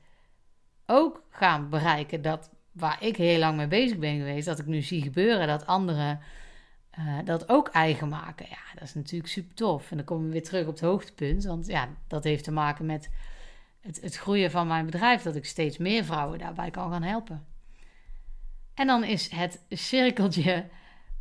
ook 0.85 1.23
gaan 1.29 1.69
bereiken. 1.69 2.21
Dat 2.21 2.49
waar 2.71 3.03
ik 3.03 3.17
heel 3.17 3.39
lang 3.39 3.57
mee 3.57 3.67
bezig 3.67 3.97
ben 3.97 4.17
geweest, 4.17 4.45
dat 4.45 4.59
ik 4.59 4.65
nu 4.65 4.81
zie 4.81 5.01
gebeuren, 5.01 5.47
dat 5.47 5.65
anderen 5.65 6.19
uh, 6.99 7.17
dat 7.23 7.49
ook 7.49 7.67
eigen 7.67 8.09
maken. 8.09 8.45
Ja, 8.49 8.73
dat 8.73 8.83
is 8.83 8.93
natuurlijk 8.93 9.31
super 9.31 9.55
tof. 9.55 9.91
En 9.91 9.97
dan 9.97 10.05
komen 10.05 10.25
we 10.25 10.31
weer 10.31 10.43
terug 10.43 10.67
op 10.67 10.73
het 10.73 10.81
hoogtepunt. 10.81 11.43
Want 11.43 11.67
ja, 11.67 11.89
dat 12.07 12.23
heeft 12.23 12.43
te 12.43 12.51
maken 12.51 12.85
met 12.85 13.09
het, 14.01 14.15
groeien 14.15 14.51
van 14.51 14.67
mijn 14.67 14.85
bedrijf. 14.85 15.21
Dat 15.21 15.35
ik 15.35 15.45
steeds 15.45 15.77
meer 15.77 16.03
vrouwen 16.03 16.39
daarbij 16.39 16.71
kan 16.71 16.91
gaan 16.91 17.03
helpen. 17.03 17.45
En 18.73 18.87
dan 18.87 19.03
is 19.03 19.29
het 19.29 19.65
cirkeltje 19.69 20.69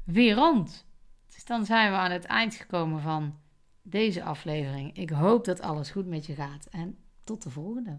weer 0.05 0.35
rond. 0.35 0.87
Dus 1.35 1.45
dan 1.45 1.65
zijn 1.65 1.91
we 1.91 1.97
aan 1.97 2.11
het 2.11 2.25
eind 2.25 2.55
gekomen 2.55 3.01
van 3.01 3.39
deze 3.83 4.23
aflevering. 4.23 4.97
Ik 4.97 5.11
hoop 5.11 5.45
dat 5.45 5.61
alles 5.61 5.91
goed 5.91 6.07
met 6.07 6.27
je 6.27 6.35
gaat. 6.35 6.67
En 6.71 6.99
tot 7.25 7.43
de 7.43 7.51
volgende. 7.51 7.99